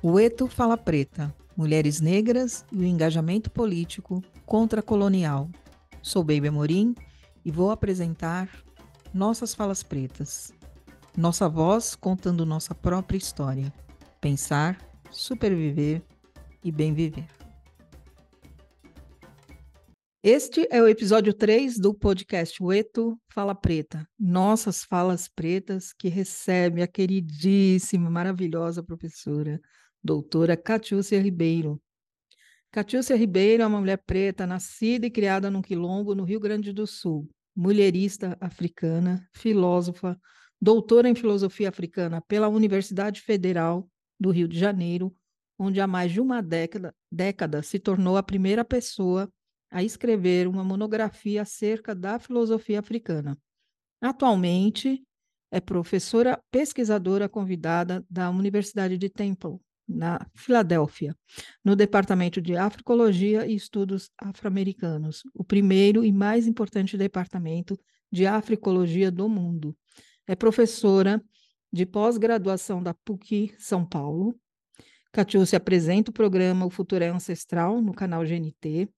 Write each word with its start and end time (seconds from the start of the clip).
O 0.00 0.20
Eto 0.20 0.46
Fala 0.46 0.76
Preta, 0.76 1.34
Mulheres 1.56 2.00
Negras 2.00 2.64
e 2.70 2.76
o 2.76 2.84
Engajamento 2.84 3.50
Político 3.50 4.22
Contra-Colonial. 4.46 5.50
Sou 6.00 6.22
Baby 6.22 6.46
Amorim 6.46 6.94
e 7.44 7.50
vou 7.50 7.72
apresentar 7.72 8.48
Nossas 9.12 9.56
Falas 9.56 9.82
Pretas. 9.82 10.52
Nossa 11.16 11.48
voz 11.48 11.96
contando 11.96 12.46
nossa 12.46 12.76
própria 12.76 13.18
história. 13.18 13.72
Pensar, 14.20 14.78
superviver 15.10 16.00
e 16.62 16.70
bem 16.70 16.94
viver. 16.94 17.26
Este 20.22 20.68
é 20.70 20.80
o 20.80 20.86
episódio 20.86 21.34
3 21.34 21.76
do 21.76 21.92
podcast 21.92 22.62
Ueto 22.62 23.18
Fala 23.32 23.54
Preta, 23.54 24.06
nossas 24.18 24.84
falas 24.84 25.28
pretas 25.28 25.92
que 25.92 26.08
recebe 26.08 26.82
a 26.82 26.86
queridíssima, 26.86 28.08
maravilhosa 28.10 28.82
professora, 28.82 29.60
doutora 30.02 30.56
Catiúcia 30.56 31.20
Ribeiro. 31.20 31.80
Catiúcia 32.70 33.16
Ribeiro 33.16 33.62
é 33.62 33.66
uma 33.66 33.80
mulher 33.80 33.98
preta, 33.98 34.46
nascida 34.46 35.06
e 35.06 35.10
criada 35.10 35.50
num 35.50 35.62
quilombo 35.62 36.14
no 36.14 36.24
Rio 36.24 36.38
Grande 36.38 36.72
do 36.72 36.86
Sul, 36.86 37.28
mulherista 37.56 38.36
africana, 38.40 39.26
filósofa, 39.32 40.20
doutora 40.60 41.08
em 41.08 41.14
filosofia 41.14 41.68
africana 41.68 42.20
pela 42.20 42.48
Universidade 42.48 43.20
Federal 43.20 43.88
do 44.18 44.30
Rio 44.30 44.46
de 44.46 44.58
Janeiro, 44.58 45.14
onde 45.58 45.80
há 45.80 45.86
mais 45.86 46.12
de 46.12 46.20
uma 46.20 46.42
década, 46.42 46.94
década 47.10 47.62
se 47.62 47.78
tornou 47.78 48.16
a 48.16 48.22
primeira 48.22 48.64
pessoa 48.64 49.32
a 49.70 49.82
escrever 49.82 50.46
uma 50.46 50.64
monografia 50.64 51.42
acerca 51.42 51.94
da 51.94 52.18
filosofia 52.18 52.80
africana. 52.80 53.36
Atualmente, 54.00 55.02
é 55.50 55.60
professora 55.60 56.40
pesquisadora 56.50 57.28
convidada 57.28 58.04
da 58.08 58.30
Universidade 58.30 58.96
de 58.96 59.08
Temple, 59.08 59.58
na 59.88 60.20
Filadélfia, 60.34 61.16
no 61.64 61.74
Departamento 61.74 62.40
de 62.40 62.56
Africologia 62.56 63.46
e 63.46 63.54
Estudos 63.54 64.10
Afro-Americanos, 64.18 65.22
o 65.34 65.42
primeiro 65.42 66.04
e 66.04 66.12
mais 66.12 66.46
importante 66.46 66.98
departamento 66.98 67.78
de 68.12 68.26
africologia 68.26 69.10
do 69.10 69.28
mundo. 69.28 69.76
É 70.26 70.36
professora 70.36 71.22
de 71.72 71.86
pós-graduação 71.86 72.82
da 72.82 72.92
PUC 72.92 73.54
São 73.58 73.84
Paulo. 73.84 74.38
Catiúcia 75.12 75.56
apresenta 75.56 76.10
o 76.10 76.14
programa 76.14 76.66
O 76.66 76.70
Futuro 76.70 77.02
é 77.02 77.08
Ancestral 77.08 77.80
no 77.80 77.94
canal 77.94 78.22
GNT 78.24 78.88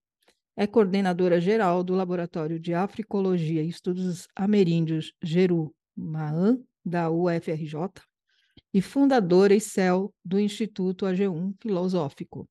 é 0.55 0.67
coordenadora 0.67 1.39
geral 1.39 1.83
do 1.83 1.95
Laboratório 1.95 2.59
de 2.59 2.73
Africologia 2.73 3.63
e 3.63 3.69
Estudos 3.69 4.27
Ameríndios 4.35 5.13
Geru 5.21 5.73
Maan, 5.95 6.59
da 6.83 7.09
UFRJ, 7.09 7.75
e 8.73 8.81
fundadora 8.81 9.53
e 9.53 9.59
CEL 9.59 10.13
do 10.23 10.39
Instituto 10.39 11.05
AG1 11.05 11.55
Filosófico, 11.59 12.49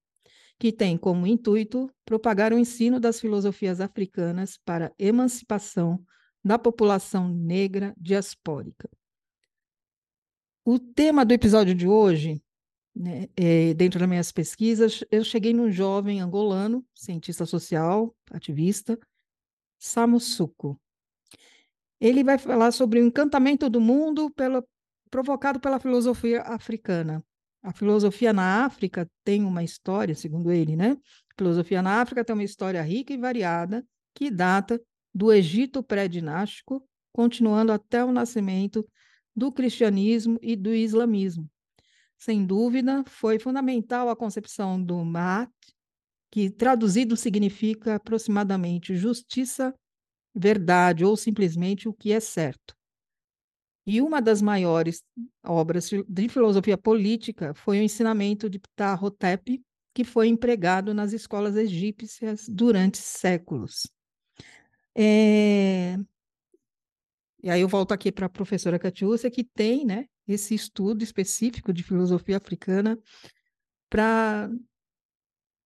que 0.59 0.71
tem 0.71 0.97
como 0.97 1.27
intuito 1.27 1.91
propagar 2.05 2.53
o 2.53 2.59
ensino 2.59 3.01
das 3.01 3.21
filosofias 3.21 3.81
africanas 3.81 4.59
para 4.65 4.93
emancipação 4.99 6.05
da 6.45 6.59
população 6.59 7.29
negra 7.29 7.95
diaspórica. 7.97 8.89
O 10.65 10.79
tema 10.79 11.25
do 11.25 11.33
episódio 11.33 11.75
de 11.75 11.89
hoje 11.89 12.43
né, 12.95 13.29
é, 13.37 13.73
dentro 13.75 13.99
das 13.99 14.09
minhas 14.09 14.33
pesquisas, 14.33 15.05
eu 15.11 15.25
cheguei 15.25 15.55
num 15.55 15.71
jovem 15.71 16.21
angolano, 16.21 16.85
cientista 16.95 17.47
social, 17.47 18.15
ativista, 18.31 18.99
Samusuko. 19.79 20.79
Ele 22.01 22.25
vai 22.25 22.39
falar 22.39 22.73
sobre 22.73 23.01
o 23.01 23.07
encantamento 23.07 23.71
do 23.71 23.81
mundo 23.81 24.31
pelo, 24.31 24.67
provocado 25.11 25.61
pela 25.61 25.81
filosofia 25.81 26.43
africana. 26.43 27.25
A 27.63 27.73
filosofia 27.73 28.33
na 28.33 28.65
África 28.65 29.11
tem 29.25 29.45
uma 29.45 29.63
história, 29.63 30.15
segundo 30.15 30.51
ele, 30.51 30.77
né? 30.77 30.93
A 30.93 31.35
filosofia 31.37 31.83
na 31.83 32.01
África 32.01 32.25
tem 32.25 32.35
uma 32.35 32.45
história 32.45 32.83
rica 32.83 33.13
e 33.13 33.19
variada 33.19 33.85
que 34.15 34.31
data 34.31 34.81
do 35.15 35.33
Egito 35.33 35.83
pré-dinástico, 35.83 36.83
continuando 37.13 37.73
até 37.73 38.05
o 38.05 38.13
nascimento 38.13 38.87
do 39.35 39.53
cristianismo 39.53 40.39
e 40.41 40.57
do 40.57 40.73
islamismo 40.73 41.51
sem 42.21 42.45
dúvida, 42.45 43.03
foi 43.07 43.39
fundamental 43.39 44.11
a 44.11 44.15
concepção 44.15 44.81
do 44.81 45.03
Maat, 45.03 45.51
que 46.31 46.51
traduzido 46.51 47.17
significa 47.17 47.95
aproximadamente 47.95 48.95
justiça, 48.95 49.75
verdade 50.35 51.03
ou 51.03 51.17
simplesmente 51.17 51.89
o 51.89 51.95
que 51.95 52.13
é 52.13 52.21
certo. 52.21 52.77
E 53.91 54.01
uma 54.01 54.23
das 54.23 54.41
maiores 54.41 55.03
obras 55.45 55.91
de 56.09 56.29
filosofia 56.29 56.79
política 56.79 57.53
foi 57.55 57.81
o 57.81 57.83
ensinamento 57.83 58.49
de 58.49 58.57
Ptah 58.57 58.95
Hotep, 58.95 59.61
que 59.93 60.05
foi 60.05 60.29
empregado 60.29 60.95
nas 60.95 61.13
escolas 61.13 61.57
egípcias 61.57 62.47
durante 62.49 62.99
séculos. 62.99 63.91
É... 64.97 65.97
E 67.43 67.51
aí 67.51 67.63
eu 67.63 67.67
volto 67.67 67.91
aqui 67.91 68.13
para 68.13 68.27
a 68.27 68.29
professora 68.29 68.79
Catiúcia, 68.79 69.29
que 69.29 69.43
tem 69.43 69.85
né, 69.85 70.07
esse 70.25 70.55
estudo 70.55 71.03
específico 71.03 71.73
de 71.73 71.83
filosofia 71.83 72.37
africana 72.37 72.97
para 73.89 74.49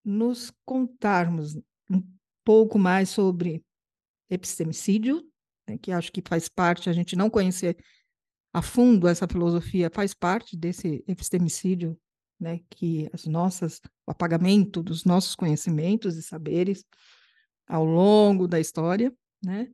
nos 0.03 0.51
contarmos 0.65 1.57
um 1.91 2.03
pouco 2.43 2.79
mais 2.79 3.11
sobre 3.11 3.63
epistemicídio, 4.31 5.23
né, 5.69 5.77
que 5.77 5.93
acho 5.93 6.11
que 6.11 6.23
faz 6.27 6.49
parte, 6.49 6.89
a 6.89 6.93
gente 6.95 7.15
não 7.15 7.29
conhecer 7.29 7.77
a 8.55 8.63
fundo 8.63 9.09
essa 9.09 9.27
filosofia, 9.27 9.91
faz 9.93 10.15
parte 10.15 10.57
desse 10.57 11.05
epistemicídio, 11.09 11.99
né, 12.39 12.61
que 12.71 13.11
as 13.13 13.25
nossas, 13.25 13.81
o 14.07 14.13
apagamento 14.13 14.81
dos 14.81 15.05
nossos 15.05 15.35
conhecimentos 15.35 16.17
e 16.17 16.23
saberes 16.23 16.85
ao 17.67 17.85
longo 17.85 18.47
da 18.47 18.61
história, 18.61 19.13
né, 19.45 19.69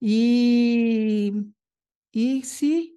e, 0.00 1.32
e 2.14 2.44
se 2.44 2.94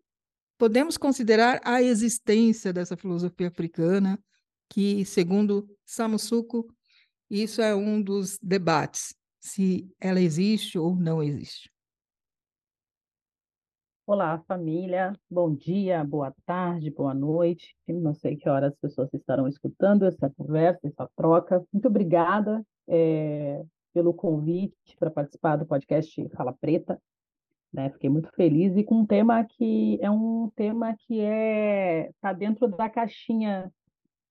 podemos 0.58 0.98
considerar 0.98 1.62
a 1.64 1.82
existência 1.82 2.74
dessa 2.74 2.98
filosofia 2.98 3.48
africana, 3.48 4.22
que, 4.70 5.06
segundo 5.06 5.66
Samusuko, 5.86 6.68
isso 7.30 7.62
é 7.62 7.74
um 7.74 8.02
dos 8.02 8.38
debates, 8.42 9.16
se 9.40 9.90
ela 9.98 10.20
existe 10.20 10.78
ou 10.78 10.94
não 10.94 11.24
existe. 11.24 11.72
Olá, 14.14 14.44
família. 14.46 15.14
Bom 15.30 15.56
dia, 15.56 16.04
boa 16.04 16.36
tarde, 16.46 16.92
boa 16.92 17.14
noite. 17.14 17.74
Não 17.88 18.14
sei 18.14 18.36
que 18.36 18.50
horas 18.50 18.74
as 18.74 18.78
pessoas 18.78 19.10
estarão 19.14 19.48
escutando 19.48 20.04
essa 20.04 20.30
conversa, 20.32 20.86
essa 20.86 21.10
troca. 21.16 21.64
Muito 21.72 21.88
obrigada 21.88 22.62
é, 22.90 23.64
pelo 23.94 24.14
convite 24.14 24.98
para 25.00 25.10
participar 25.10 25.56
do 25.56 25.66
podcast 25.66 26.28
Fala 26.36 26.52
Preta. 26.52 27.02
Né? 27.72 27.90
Fiquei 27.92 28.10
muito 28.10 28.30
feliz 28.36 28.76
e 28.76 28.84
com 28.84 28.96
um 28.96 29.06
tema 29.06 29.46
que 29.46 29.98
é 30.02 30.12
um 30.12 30.52
tema 30.58 30.94
que 31.08 31.22
é 31.22 32.10
está 32.10 32.34
dentro 32.34 32.68
da 32.68 32.90
caixinha 32.90 33.72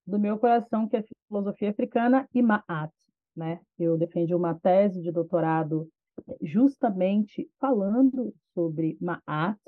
do 0.07 0.19
meu 0.19 0.39
coração, 0.39 0.87
que 0.87 0.99
é 0.99 1.05
filosofia 1.27 1.71
africana 1.71 2.29
e 2.35 2.43
Ma'at. 2.43 2.93
Né? 3.35 3.59
Eu 3.79 3.97
defendi 3.97 4.35
uma 4.35 4.55
tese 4.57 5.01
de 5.01 5.11
doutorado 5.11 5.89
justamente 6.41 7.49
falando 7.59 8.35
sobre 8.55 8.97
Ma'at, 9.01 9.59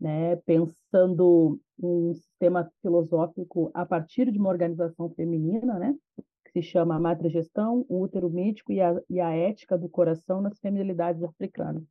né? 0.00 0.36
pensando 0.36 1.60
um 1.78 2.14
sistema 2.14 2.70
filosófico 2.82 3.70
a 3.74 3.84
partir 3.84 4.30
de 4.30 4.38
uma 4.38 4.48
organização 4.48 5.10
feminina, 5.10 5.78
né? 5.78 5.94
que 6.44 6.52
se 6.52 6.62
chama 6.62 6.98
Matrigestão, 6.98 7.84
o 7.88 8.00
útero 8.00 8.30
mítico 8.30 8.72
e 8.72 8.80
a, 8.80 9.00
e 9.08 9.20
a 9.20 9.30
ética 9.30 9.76
do 9.76 9.88
coração 9.88 10.40
nas 10.40 10.58
feminilidades 10.58 11.22
africanas. 11.22 11.82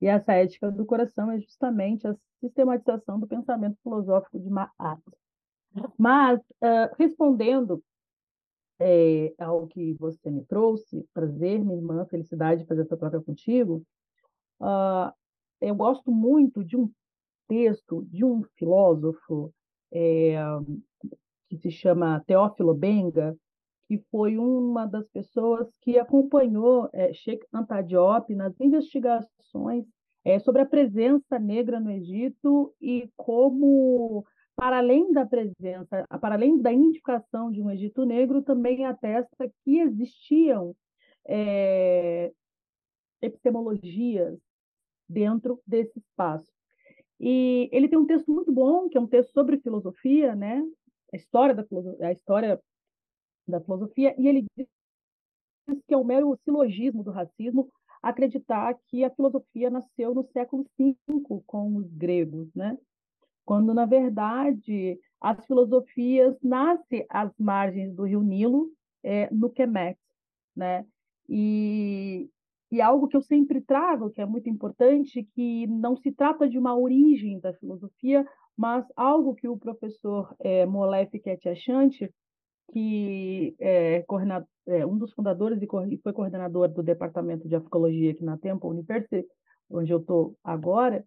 E 0.00 0.06
essa 0.06 0.32
ética 0.34 0.70
do 0.70 0.84
coração 0.84 1.30
é 1.30 1.40
justamente 1.40 2.06
a 2.06 2.14
sistematização 2.40 3.18
do 3.18 3.26
pensamento 3.26 3.78
filosófico 3.82 4.38
de 4.38 4.50
Ma'at. 4.50 5.00
Mas, 5.98 6.40
uh, 6.40 6.94
respondendo 6.98 7.82
é, 8.80 9.32
ao 9.38 9.66
que 9.66 9.94
você 9.94 10.30
me 10.30 10.44
trouxe, 10.44 11.06
prazer, 11.12 11.60
minha 11.60 11.76
irmã, 11.76 12.04
felicidade 12.06 12.62
de 12.62 12.66
fazer 12.66 12.82
essa 12.82 12.96
troca 12.96 13.20
contigo, 13.20 13.82
uh, 14.60 15.12
eu 15.60 15.74
gosto 15.74 16.10
muito 16.10 16.64
de 16.64 16.76
um 16.76 16.90
texto 17.48 18.04
de 18.06 18.24
um 18.24 18.42
filósofo 18.56 19.52
é, 19.92 20.36
que 21.48 21.56
se 21.56 21.70
chama 21.70 22.22
Teófilo 22.26 22.74
Benga, 22.74 23.36
que 23.86 23.98
foi 24.10 24.38
uma 24.38 24.86
das 24.86 25.06
pessoas 25.08 25.68
que 25.80 25.98
acompanhou 25.98 26.88
é, 26.92 27.12
Sheikh 27.12 27.46
Anta 27.52 27.82
Diop 27.82 28.34
nas 28.34 28.58
investigações 28.60 29.84
é, 30.24 30.38
sobre 30.38 30.62
a 30.62 30.66
presença 30.66 31.38
negra 31.38 31.78
no 31.78 31.90
Egito 31.90 32.74
e 32.80 33.10
como, 33.16 34.24
para 34.56 34.78
além 34.78 35.12
da 35.12 35.26
presença, 35.26 36.06
para 36.20 36.34
além 36.34 36.60
da 36.60 36.72
indicação 36.72 37.50
de 37.50 37.60
um 37.60 37.70
Egito 37.70 38.04
negro, 38.04 38.42
também 38.42 38.84
atesta 38.84 39.50
que 39.64 39.78
existiam 39.78 40.74
é, 41.26 42.32
epistemologias 43.20 44.38
dentro 45.08 45.60
desse 45.66 45.98
espaço. 45.98 46.50
E 47.20 47.68
ele 47.72 47.88
tem 47.88 47.98
um 47.98 48.06
texto 48.06 48.30
muito 48.30 48.52
bom, 48.52 48.88
que 48.88 48.98
é 48.98 49.00
um 49.00 49.06
texto 49.06 49.32
sobre 49.32 49.60
filosofia, 49.60 50.34
né? 50.34 50.62
a 51.14 51.16
história 51.16 51.54
da 51.54 51.64
a 52.00 52.12
história 52.12 52.60
da 53.46 53.60
filosofia 53.60 54.14
e 54.18 54.26
ele 54.26 54.44
diz 54.56 54.66
que 55.86 55.94
é 55.94 55.96
um 55.96 56.04
mero 56.04 56.36
silogismo 56.44 57.02
do 57.02 57.10
racismo 57.10 57.70
acreditar 58.02 58.76
que 58.88 59.04
a 59.04 59.10
filosofia 59.10 59.70
nasceu 59.70 60.14
no 60.14 60.24
século 60.24 60.66
V 60.78 60.96
com 61.46 61.76
os 61.76 61.90
gregos, 61.92 62.52
né? 62.54 62.76
Quando 63.44 63.74
na 63.74 63.86
verdade 63.86 64.98
as 65.20 65.44
filosofias 65.46 66.36
nascem 66.42 67.06
às 67.08 67.32
margens 67.38 67.94
do 67.94 68.04
Rio 68.04 68.22
Nilo, 68.22 68.70
é, 69.02 69.28
no 69.32 69.50
Kemet, 69.50 69.98
né? 70.56 70.86
E, 71.28 72.28
e 72.70 72.80
algo 72.80 73.08
que 73.08 73.16
eu 73.16 73.22
sempre 73.22 73.60
trago, 73.60 74.10
que 74.10 74.20
é 74.20 74.26
muito 74.26 74.48
importante, 74.48 75.26
que 75.34 75.66
não 75.66 75.96
se 75.96 76.12
trata 76.12 76.48
de 76.48 76.58
uma 76.58 76.76
origem 76.76 77.38
da 77.40 77.52
filosofia, 77.54 78.26
mas 78.56 78.86
algo 78.96 79.34
que 79.34 79.48
o 79.48 79.58
professor 79.58 80.34
é, 80.40 80.64
Molef 80.66 81.18
Ketiachante, 81.18 82.12
que 82.72 83.54
é, 83.58 84.04
é, 84.66 84.86
um 84.86 84.96
dos 84.96 85.12
fundadores 85.12 85.60
e 85.62 85.98
foi 85.98 86.12
coordenador 86.12 86.68
do 86.68 86.82
departamento 86.82 87.48
de 87.48 87.56
Africologia 87.56 88.12
aqui 88.12 88.24
na 88.24 88.38
Temple 88.38 88.70
University, 88.70 89.26
onde 89.70 89.92
eu 89.92 89.98
estou 89.98 90.36
agora, 90.42 91.04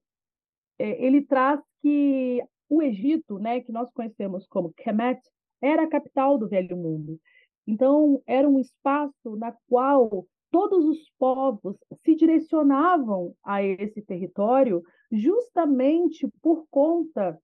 ele 0.79 1.21
traz 1.21 1.59
que 1.81 2.43
o 2.69 2.81
Egito, 2.81 3.39
né, 3.39 3.61
que 3.61 3.71
nós 3.71 3.89
conhecemos 3.93 4.45
como 4.47 4.73
Kemet, 4.73 5.21
era 5.61 5.83
a 5.83 5.89
capital 5.89 6.37
do 6.37 6.47
Velho 6.47 6.77
Mundo. 6.77 7.19
Então, 7.65 8.21
era 8.25 8.47
um 8.47 8.59
espaço 8.59 9.35
na 9.37 9.53
qual 9.67 10.25
todos 10.51 10.85
os 10.85 11.09
povos 11.17 11.75
se 12.05 12.15
direcionavam 12.15 13.35
a 13.43 13.63
esse 13.63 14.01
território 14.01 14.81
justamente 15.11 16.27
por 16.41 16.65
conta 16.69 17.37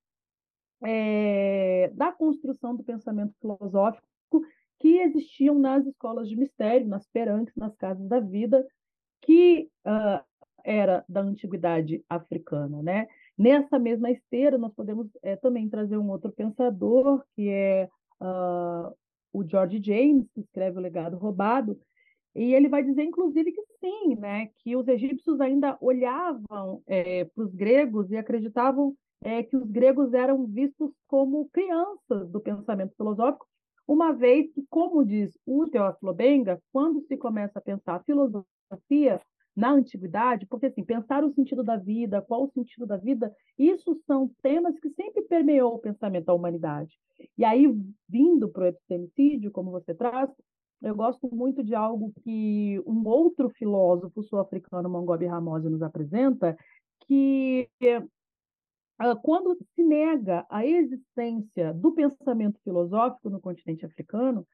é, 0.83 1.91
da 1.94 2.12
construção 2.12 2.75
do 2.75 2.83
pensamento 2.83 3.33
filosófico 3.39 4.03
que 4.79 4.97
existiam 5.00 5.57
nas 5.57 5.86
escolas 5.86 6.27
de 6.27 6.36
mistério, 6.36 6.88
nas 6.88 7.07
peranques, 7.07 7.56
nas 7.56 7.75
casas 7.75 8.06
da 8.07 8.19
vida, 8.19 8.65
que 9.21 9.69
uh, 9.86 10.21
era 10.63 11.06
da 11.07 11.21
antiguidade 11.21 12.03
africana, 12.09 12.81
né? 12.81 13.07
Nessa 13.38 13.80
mesma 13.80 14.12
esteira, 14.12 14.57
nós 14.57 14.74
podemos 14.74 15.07
é, 15.24 15.35
também 15.35 15.69
trazer 15.69 15.97
um 15.97 16.09
outro 16.09 16.31
pensador, 16.31 17.24
que 17.35 17.50
é 17.50 17.89
uh, 18.21 18.95
o 19.31 19.44
George 19.44 19.81
James, 19.83 20.27
que 20.33 20.41
escreve 20.41 20.77
O 20.77 20.81
Legado 20.81 21.18
Roubado, 21.18 21.80
e 22.35 22.53
ele 22.53 22.68
vai 22.68 22.83
dizer, 22.83 23.03
inclusive, 23.03 23.51
que 23.51 23.62
sim, 23.80 24.15
né, 24.15 24.50
que 24.59 24.75
os 24.75 24.88
egípcios 24.88 25.39
ainda 25.39 25.77
olhavam 25.80 26.81
é, 26.88 27.25
para 27.25 27.44
os 27.44 27.53
gregos 27.53 28.09
e 28.12 28.18
acreditavam 28.18 28.95
é, 29.21 29.44
que 29.44 29.56
os 29.56 29.69
gregos 29.69 30.13
eram 30.13 30.45
vistos 30.47 30.91
como 31.07 31.50
crianças 31.50 32.29
do 32.29 32.41
pensamento 32.41 32.95
filosófico, 32.95 33.45
uma 33.88 34.13
vez 34.13 34.51
que, 34.51 34.63
como 34.69 35.06
diz 35.06 35.38
o 35.45 35.68
Teófilo 35.68 36.13
Benga, 36.13 36.62
quando 36.71 37.01
se 37.07 37.18
começa 37.18 37.59
a 37.59 37.62
pensar 37.62 37.95
a 37.95 38.03
filosofia 38.03 39.21
na 39.55 39.71
antiguidade, 39.71 40.45
porque 40.47 40.65
assim, 40.67 40.83
pensar 40.83 41.23
o 41.23 41.33
sentido 41.33 41.63
da 41.63 41.77
vida, 41.77 42.21
qual 42.21 42.44
o 42.44 42.51
sentido 42.51 42.85
da 42.85 42.97
vida, 42.97 43.31
isso 43.57 43.95
são 44.05 44.29
temas 44.41 44.77
que 44.79 44.89
sempre 44.91 45.21
permeou 45.23 45.75
o 45.75 45.79
pensamento 45.79 46.25
da 46.25 46.33
humanidade. 46.33 46.97
E 47.38 47.45
aí, 47.45 47.67
vindo 48.09 48.50
para 48.50 48.63
o 48.63 48.67
epistemicídio, 48.67 49.51
como 49.51 49.71
você 49.71 49.94
traz, 49.94 50.29
eu 50.81 50.95
gosto 50.95 51.33
muito 51.33 51.63
de 51.63 51.73
algo 51.73 52.11
que 52.23 52.81
um 52.85 53.07
outro 53.07 53.50
filósofo 53.50 54.23
sul-africano, 54.23 54.89
Mongobi 54.89 55.27
Ramose, 55.27 55.69
nos 55.69 55.81
apresenta, 55.81 56.57
que 57.07 57.69
ah, 59.00 59.15
quando 59.15 59.55
se 59.75 59.83
nega 59.83 60.45
a 60.50 60.65
existência 60.65 61.73
do 61.73 61.94
pensamento 61.94 62.59
filosófico 62.63 63.29
no 63.29 63.39
continente 63.39 63.85
africano, 63.85 64.45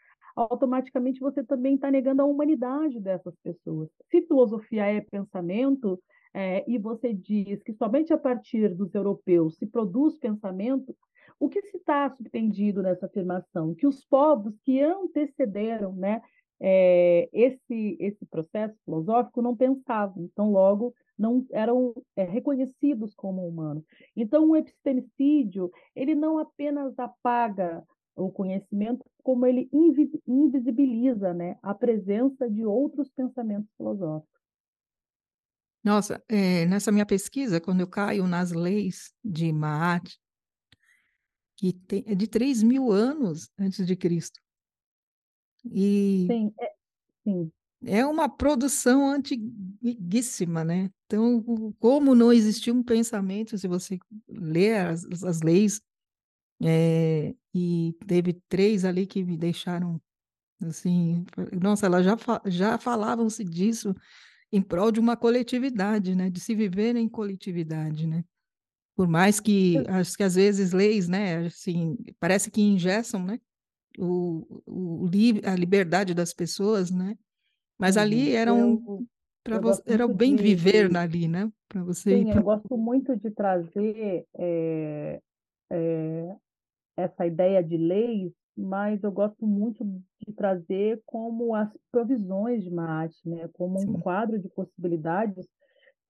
automaticamente 0.43 1.19
você 1.19 1.43
também 1.43 1.75
está 1.75 1.91
negando 1.91 2.21
a 2.21 2.25
humanidade 2.25 2.99
dessas 2.99 3.35
pessoas. 3.43 3.89
Se 4.09 4.21
filosofia 4.21 4.85
é 4.85 5.01
pensamento, 5.01 6.01
é, 6.33 6.63
e 6.69 6.77
você 6.77 7.13
diz 7.13 7.61
que 7.63 7.73
somente 7.73 8.13
a 8.13 8.17
partir 8.17 8.73
dos 8.75 8.93
europeus 8.93 9.57
se 9.57 9.65
produz 9.65 10.17
pensamento, 10.17 10.95
o 11.39 11.49
que 11.49 11.61
se 11.63 11.77
está 11.77 12.09
subtendido 12.09 12.81
nessa 12.81 13.05
afirmação? 13.05 13.73
Que 13.73 13.87
os 13.87 14.05
povos 14.05 14.53
que 14.63 14.81
antecederam 14.81 15.93
né, 15.93 16.21
é, 16.59 17.29
esse, 17.31 17.97
esse 17.99 18.25
processo 18.25 18.75
filosófico 18.83 19.41
não 19.41 19.55
pensavam, 19.55 20.23
então, 20.23 20.51
logo, 20.51 20.93
não 21.17 21.45
eram 21.51 21.93
é, 22.15 22.23
reconhecidos 22.23 23.13
como 23.15 23.47
humanos. 23.47 23.83
Então, 24.15 24.49
o 24.49 24.55
epistemicídio, 24.55 25.71
ele 25.95 26.13
não 26.13 26.37
apenas 26.37 26.97
apaga 26.99 27.83
o 28.19 28.31
conhecimento, 28.31 29.05
como 29.23 29.45
ele 29.45 29.69
invisibiliza 30.27 31.33
né, 31.33 31.57
a 31.61 31.73
presença 31.73 32.49
de 32.49 32.65
outros 32.65 33.09
pensamentos 33.09 33.69
filosóficos. 33.77 34.39
Nossa, 35.83 36.21
é, 36.27 36.65
nessa 36.65 36.91
minha 36.91 37.05
pesquisa, 37.05 37.61
quando 37.61 37.79
eu 37.79 37.87
caio 37.87 38.27
nas 38.27 38.51
leis 38.51 39.13
de 39.23 39.51
Maat, 39.53 40.19
que 41.55 41.73
tem, 41.73 42.03
é 42.05 42.15
de 42.15 42.27
3 42.27 42.63
mil 42.63 42.91
anos 42.91 43.49
antes 43.57 43.85
de 43.85 43.95
Cristo. 43.95 44.39
E 45.65 46.25
sim, 46.27 46.53
é, 46.59 46.73
sim. 47.23 47.51
é 47.85 48.05
uma 48.05 48.29
produção 48.29 49.09
antiguíssima, 49.09 50.63
né? 50.63 50.89
Então, 51.05 51.43
como 51.79 52.13
não 52.13 52.31
existia 52.31 52.73
um 52.73 52.83
pensamento, 52.83 53.57
se 53.57 53.67
você 53.67 53.99
ler 54.27 54.85
as, 54.85 55.23
as 55.23 55.41
leis, 55.41 55.81
é, 56.63 57.33
e 57.53 57.95
teve 58.05 58.33
três 58.47 58.85
ali 58.85 59.05
que 59.05 59.23
me 59.23 59.37
deixaram 59.37 60.01
assim, 60.65 61.25
nossa, 61.61 61.85
elas 61.85 62.05
já, 62.05 62.17
já 62.45 62.77
falavam-se 62.77 63.43
disso 63.43 63.95
em 64.51 64.61
prol 64.61 64.91
de 64.91 64.99
uma 64.99 65.15
coletividade, 65.15 66.15
né? 66.15 66.29
De 66.29 66.39
se 66.39 66.53
viver 66.55 66.95
em 66.95 67.07
coletividade, 67.07 68.07
né? 68.07 68.23
Por 68.99 69.07
mais 69.07 69.39
que, 69.39 69.77
acho 69.87 70.17
que 70.17 70.23
às 70.23 70.35
vezes 70.35 70.73
leis, 70.73 71.07
né, 71.07 71.45
assim, 71.45 71.95
parece 72.19 72.51
que 72.51 72.61
engessam, 72.61 73.23
né, 73.23 73.39
o, 73.97 74.61
o, 74.67 75.09
a 75.45 75.55
liberdade 75.55 76.13
das 76.13 76.33
pessoas, 76.33 76.91
né, 76.91 77.17
mas 77.79 77.95
uhum. 77.95 78.01
ali 78.01 78.35
era 78.35 78.53
um, 78.53 79.07
para 79.41 79.57
era 79.85 80.05
o 80.05 80.13
bem 80.13 80.35
de, 80.35 80.43
viver 80.43 80.93
ali, 80.97 81.29
né, 81.29 81.49
para 81.69 81.81
você. 81.81 82.17
Sim, 82.17 82.25
pra... 82.25 82.41
eu 82.41 82.43
gosto 82.43 82.77
muito 82.77 83.15
de 83.15 83.31
trazer 83.31 84.25
é, 84.37 85.21
é, 85.71 86.35
essa 87.01 87.25
ideia 87.25 87.63
de 87.63 87.77
leis, 87.77 88.31
mas 88.55 89.03
eu 89.03 89.11
gosto 89.11 89.45
muito 89.47 89.83
de 89.85 90.33
trazer 90.33 91.01
como 91.05 91.55
as 91.55 91.69
provisões 91.91 92.63
de 92.63 92.69
Maat, 92.69 93.15
né, 93.25 93.47
como 93.53 93.79
Sim. 93.79 93.89
um 93.89 93.99
quadro 93.99 94.37
de 94.37 94.49
possibilidades 94.49 95.47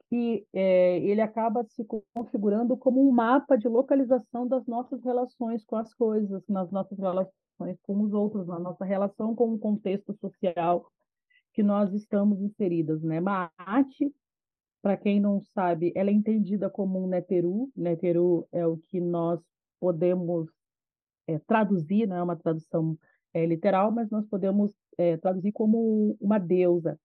que 0.10 0.48
é, 0.52 0.98
ele 1.00 1.22
acaba 1.22 1.64
se 1.66 1.86
configurando 2.16 2.76
como 2.76 3.08
um 3.08 3.12
mapa 3.12 3.56
de 3.56 3.68
localização 3.68 4.48
das 4.48 4.66
nossas 4.66 5.04
relações 5.04 5.64
com 5.64 5.76
as 5.76 5.94
coisas, 5.94 6.44
nas 6.48 6.72
nossas 6.72 6.98
relações 6.98 7.80
com 7.84 8.02
os 8.02 8.12
outros, 8.12 8.48
na 8.48 8.58
nossa 8.58 8.84
relação 8.84 9.36
com 9.36 9.54
o 9.54 9.60
contexto 9.60 10.14
social 10.16 10.92
que 11.54 11.62
nós 11.62 11.94
estamos 11.94 12.42
inseridas, 12.42 13.04
né? 13.04 13.20
Maate, 13.20 14.12
para 14.82 14.98
quem 14.98 15.20
não 15.20 15.42
sabe, 15.54 15.92
ela 15.96 16.10
é 16.10 16.14
entendida 16.14 16.70
como 16.70 17.04
um 17.04 17.08
neteru. 17.08 17.70
Neteru 17.76 18.48
é 18.52 18.66
o 18.66 18.78
que 18.78 19.00
nós 19.00 19.40
podemos 19.80 20.50
é, 21.36 21.40
traduzir, 21.40 22.08
não 22.08 22.16
é 22.16 22.24
uma 22.24 22.36
tradução 22.36 22.98
é, 23.34 23.46
literal, 23.46 23.92
mas 23.92 24.10
nós 24.10 24.26
podemos 24.26 24.74
é, 24.98 25.18
traduzir 25.18 25.52
como 25.52 26.18
uma 26.20 26.40
deusa 26.40 27.00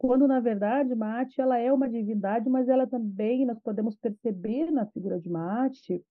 quando 0.00 0.26
na 0.26 0.40
verdade 0.40 0.94
Mate 0.94 1.42
ela 1.42 1.58
é 1.58 1.70
uma 1.70 1.86
divindade, 1.86 2.48
mas 2.48 2.70
ela 2.70 2.86
também 2.86 3.44
nós 3.44 3.60
podemos 3.60 3.94
perceber 3.96 4.70
na 4.70 4.86
figura 4.86 5.20
de 5.20 5.28
Mate 5.28 6.02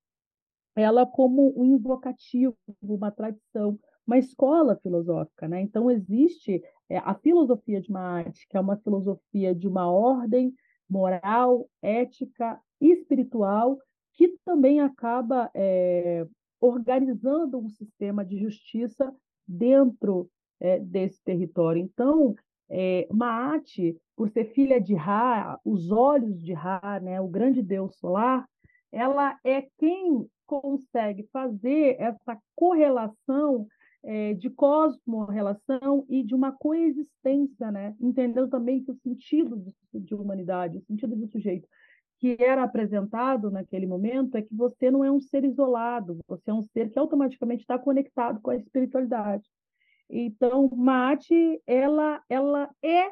ela 0.76 1.08
como 1.08 1.52
um 1.60 1.66
invocativo, 1.66 2.56
uma 2.84 3.10
tradição, 3.10 3.80
uma 4.06 4.20
escola 4.20 4.80
filosófica, 4.84 5.48
né? 5.48 5.62
Então 5.62 5.90
existe 5.90 6.64
é, 6.88 7.00
a 7.00 7.16
filosofia 7.16 7.82
de 7.82 7.92
Mate, 7.92 8.48
que 8.48 8.56
é 8.56 8.60
uma 8.60 8.78
filosofia 8.78 9.56
de 9.56 9.68
uma 9.68 9.92
ordem 9.92 10.54
moral, 10.88 11.68
ética 11.82 12.62
e 12.80 12.92
espiritual 12.92 13.80
que 14.14 14.38
também 14.46 14.82
acaba 14.82 15.50
é, 15.56 16.28
organizando 16.60 17.58
um 17.58 17.70
sistema 17.70 18.24
de 18.24 18.38
justiça 18.38 19.14
dentro 19.48 20.30
é, 20.60 20.80
desse 20.80 21.24
território. 21.24 21.82
Então, 21.82 22.36
é, 22.70 23.08
Maat, 23.12 23.96
por 24.16 24.30
ser 24.30 24.46
filha 24.54 24.80
de 24.80 24.94
Ra, 24.94 25.60
os 25.66 25.92
olhos 25.92 26.42
de 26.42 26.54
Ra, 26.54 27.00
né, 27.02 27.20
o 27.20 27.28
grande 27.28 27.62
deus 27.64 27.96
solar, 27.98 28.48
ela 28.92 29.38
é 29.44 29.68
quem 29.78 30.28
consegue 30.46 31.28
fazer 31.32 31.96
essa 32.00 32.38
correlação 32.56 33.68
é, 34.04 34.34
de 34.34 34.50
cosmo-relação 34.50 36.06
e 36.10 36.24
de 36.24 36.34
uma 36.34 36.52
coexistência, 36.52 37.72
né? 37.72 37.96
entendendo 38.00 38.48
também 38.48 38.84
que 38.84 38.92
o 38.92 38.96
sentido 38.96 39.58
de, 39.58 40.00
de 40.00 40.16
humanidade, 40.16 40.78
o 40.78 40.82
sentido 40.82 41.16
de 41.16 41.28
sujeito, 41.28 41.68
que 42.20 42.36
era 42.40 42.64
apresentado 42.64 43.50
naquele 43.50 43.88
momento 43.88 44.36
é 44.36 44.42
que 44.42 44.54
você 44.54 44.92
não 44.92 45.04
é 45.04 45.12
um 45.12 45.22
ser 45.22 45.46
isolado, 45.46 46.20
você 46.28 46.52
é 46.52 46.54
um 46.54 46.62
ser 46.62 46.90
que 46.90 47.00
automaticamente 47.00 47.62
está 47.62 47.80
conectado 47.80 48.42
com 48.42 48.52
a 48.52 48.58
espiritualidade. 48.58 49.50
Então, 50.10 50.70
Mate, 50.76 51.62
ela, 51.66 52.22
ela 52.30 52.70
é 52.84 53.08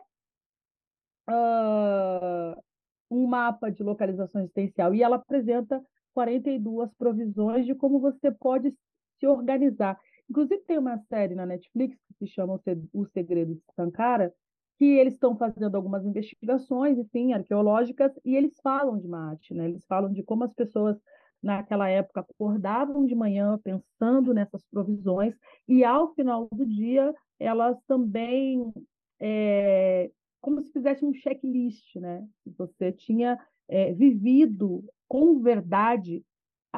uh, 1.30 2.62
um 3.10 3.26
mapa 3.28 3.72
de 3.72 3.82
localização 3.82 4.42
existencial 4.42 4.94
e 4.94 5.02
ela 5.02 5.16
apresenta 5.16 5.82
42 6.14 6.94
provisões 6.96 7.66
de 7.66 7.76
como 7.76 8.00
você 8.00 8.30
pode 8.32 8.76
se 9.20 9.28
organizar. 9.28 9.98
Inclusive, 10.30 10.62
tem 10.64 10.78
uma 10.78 10.98
série 11.08 11.34
na 11.34 11.46
Netflix 11.46 11.98
que 12.08 12.26
se 12.26 12.28
chama 12.28 12.60
O 12.92 13.06
Segredo 13.06 13.56
de 13.56 13.62
Sankara, 13.74 14.34
que 14.78 14.86
eles 14.86 15.14
estão 15.14 15.36
fazendo 15.36 15.76
algumas 15.76 16.06
investigações, 16.06 16.98
enfim, 16.98 17.34
arqueológicas, 17.34 18.12
e 18.24 18.36
eles 18.36 18.60
falam 18.62 18.98
de 19.00 19.08
Mate, 19.08 19.54
né? 19.54 19.66
Eles 19.66 19.86
falam 19.86 20.12
de 20.12 20.24
como 20.24 20.44
as 20.44 20.54
pessoas 20.54 20.98
naquela 21.42 21.90
época 21.90 22.22
acordavam 22.22 23.06
de 23.06 23.16
manhã 23.16 23.60
pensando 23.64 24.34
nessas 24.34 24.64
provisões 24.66 25.36
e 25.68 25.84
ao 25.84 26.14
final 26.14 26.48
do 26.52 26.66
dia 26.66 27.14
elas 27.40 27.78
também 27.88 28.74
é, 29.20 30.10
como 30.42 30.62
se 30.62 30.72
fizesse 30.72 31.06
um 31.06 31.14
checklist, 31.14 31.96
né? 31.98 32.28
Você 32.58 32.92
tinha 32.92 33.40
é, 33.68 33.94
vivido 33.94 34.84
com 35.08 35.40
verdade 35.40 36.24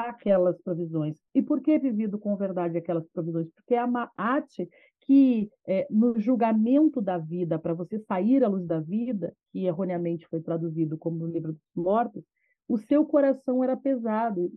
aquelas 0.08 0.62
provisões. 0.62 1.18
E 1.36 1.42
por 1.42 1.62
que 1.62 1.78
vivido 1.78 2.18
com 2.18 2.36
verdade 2.36 2.78
aquelas 2.78 3.08
provisões? 3.10 3.50
Porque 3.56 3.76
a 3.76 3.86
Maat, 3.86 4.68
que 5.02 5.50
é, 5.68 5.88
no 5.90 6.18
julgamento 6.20 7.02
da 7.02 7.18
vida, 7.18 7.60
para 7.60 7.74
você 7.74 8.00
sair 8.00 8.44
à 8.44 8.48
luz 8.48 8.66
da 8.66 8.80
vida, 8.80 9.34
que 9.52 9.66
erroneamente 9.66 10.28
foi 10.28 10.42
traduzido 10.42 10.98
como 10.98 11.18
no 11.18 11.28
livro 11.28 11.54
dos 11.54 11.62
mortos, 11.76 12.24
o 12.68 12.78
seu 12.78 13.04
coração 13.04 13.64
era 13.64 13.76
pesado 13.76 14.52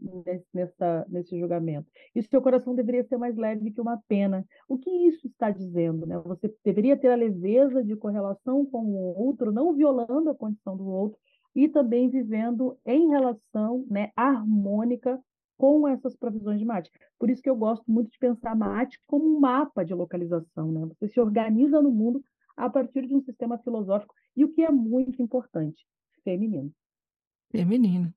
nessa, 0.53 1.07
nesse 1.09 1.41
julgamento. 1.41 1.91
E 2.15 2.21
o 2.21 2.23
seu 2.23 2.43
coração 2.43 2.75
deveria 2.75 3.03
ser 3.05 3.17
mais 3.17 3.35
leve 3.35 3.71
que 3.71 3.81
uma 3.81 3.99
pena. 4.07 4.45
O 4.69 4.77
que 4.77 4.91
isso 4.91 5.27
está 5.27 5.51
dizendo? 5.51 6.07
Né? 6.07 6.19
Você 6.19 6.55
deveria 6.63 6.95
ter 6.95 7.09
a 7.09 7.17
leveza 7.17 7.83
de 7.83 7.97
correlação 7.97 8.67
com 8.67 8.85
o 8.85 9.19
outro, 9.19 9.51
não 9.51 9.73
violando 9.73 10.29
a 10.29 10.35
condição 10.35 10.77
do 10.77 10.87
outro, 10.87 11.19
e 11.55 11.69
também 11.69 12.11
vivendo 12.11 12.79
em 12.85 13.09
relação 13.09 13.85
né, 13.89 14.11
harmônica 14.15 15.19
com 15.63 15.87
essas 15.87 16.17
provisões 16.17 16.59
de 16.59 16.65
mate. 16.65 16.91
Por 17.17 17.31
isso 17.31 17.41
que 17.41 17.49
eu 17.49 17.55
gosto 17.55 17.85
muito 17.87 18.11
de 18.11 18.19
pensar 18.19 18.57
mate 18.57 18.99
como 19.07 19.25
um 19.25 19.39
mapa 19.39 19.85
de 19.85 19.95
localização. 19.95 20.73
Né? 20.73 20.87
Você 20.87 21.07
se 21.07 21.21
organiza 21.21 21.81
no 21.81 21.93
mundo 21.93 22.21
a 22.57 22.69
partir 22.69 23.07
de 23.07 23.15
um 23.15 23.23
sistema 23.23 23.57
filosófico, 23.59 24.13
e 24.37 24.45
o 24.45 24.53
que 24.53 24.63
é 24.63 24.71
muito 24.73 25.23
importante, 25.23 25.87
feminino 26.25 26.73
feminino. 27.53 28.13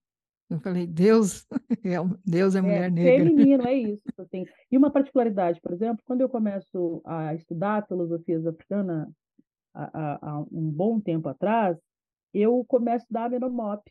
Eu 0.50 0.60
falei, 0.60 0.88
Deus 0.88 1.46
é, 1.84 1.98
Deus 2.26 2.56
é, 2.56 2.60
é 2.60 2.62
mulher 2.62 2.86
é, 2.86 2.90
negra. 2.90 3.30
Feminino, 3.30 3.68
é 3.68 3.74
isso. 3.74 4.02
Assim. 4.18 4.46
E 4.72 4.78
uma 4.78 4.90
particularidade, 4.90 5.62
por 5.62 5.74
exemplo, 5.74 6.02
quando 6.06 6.22
eu 6.22 6.30
começo 6.30 7.02
a 7.06 7.36
estudar 7.36 7.86
filosofias 7.88 8.48
africanas 8.48 9.08
há, 9.74 10.18
há, 10.22 10.40
um 10.52 10.72
bom 10.72 11.00
tempo 11.00 11.30
atrás, 11.30 11.78
eu 12.34 12.64
começo 12.68 12.96
a 12.96 13.04
estudar 13.04 13.26
a 13.26 13.30
Menomop. 13.30 13.84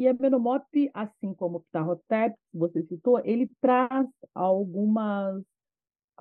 E 0.00 0.08
a 0.08 0.14
Menomop, 0.14 0.64
assim 0.94 1.34
como 1.34 1.58
o 1.58 1.60
Ptahotep, 1.60 2.34
que 2.50 2.56
você 2.56 2.82
citou, 2.84 3.20
ele 3.22 3.50
traz 3.60 4.08
algumas 4.34 5.44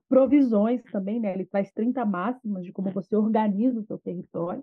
provisões 0.09 0.83
também, 0.91 1.17
né? 1.17 1.33
Ele 1.33 1.45
traz 1.45 1.71
30 1.71 2.05
máximas 2.05 2.65
de 2.65 2.73
como 2.73 2.91
você 2.91 3.15
organiza 3.15 3.79
o 3.79 3.85
seu 3.85 3.97
território. 3.97 4.61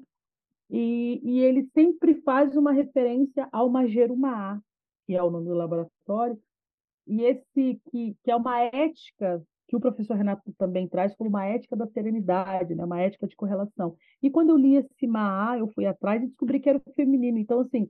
E, 0.68 1.18
e 1.24 1.40
ele 1.40 1.66
sempre 1.72 2.20
faz 2.20 2.54
uma 2.58 2.72
referência 2.72 3.48
ao 3.50 3.70
Majerumá, 3.70 4.60
que 5.06 5.16
é 5.16 5.22
o 5.22 5.30
nome 5.30 5.46
do 5.46 5.54
laboratório, 5.54 6.38
e 7.06 7.22
esse 7.22 7.80
que, 7.90 8.14
que 8.22 8.30
é 8.30 8.36
uma 8.36 8.60
ética 8.64 9.42
que 9.66 9.76
o 9.76 9.80
professor 9.80 10.14
Renato 10.14 10.52
também 10.58 10.86
traz 10.86 11.16
como 11.16 11.30
uma 11.30 11.46
ética 11.46 11.74
da 11.74 11.86
serenidade, 11.86 12.74
né? 12.74 12.84
uma 12.84 13.00
ética 13.00 13.26
de 13.26 13.34
correlação. 13.34 13.96
E 14.22 14.30
quando 14.30 14.50
eu 14.50 14.58
li 14.58 14.76
esse 14.76 15.06
Maá, 15.06 15.58
eu 15.58 15.68
fui 15.68 15.86
atrás 15.86 16.22
e 16.22 16.26
descobri 16.26 16.60
que 16.60 16.68
era 16.68 16.78
o 16.78 16.92
feminino. 16.94 17.38
Então, 17.38 17.60
assim, 17.60 17.88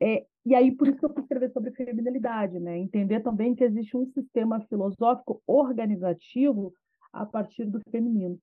é, 0.00 0.26
e 0.46 0.54
aí 0.54 0.72
por 0.72 0.88
isso 0.88 0.98
que 0.98 1.04
eu 1.04 1.12
fui 1.12 1.22
escrever 1.22 1.52
sobre 1.52 1.72
feminilidade, 1.72 2.58
né? 2.58 2.78
entender 2.78 3.20
também 3.20 3.54
que 3.54 3.64
existe 3.64 3.96
um 3.96 4.06
sistema 4.12 4.60
filosófico 4.68 5.42
organizativo 5.46 6.72
a 7.12 7.26
partir 7.26 7.64
do 7.64 7.80
feminino. 7.90 8.38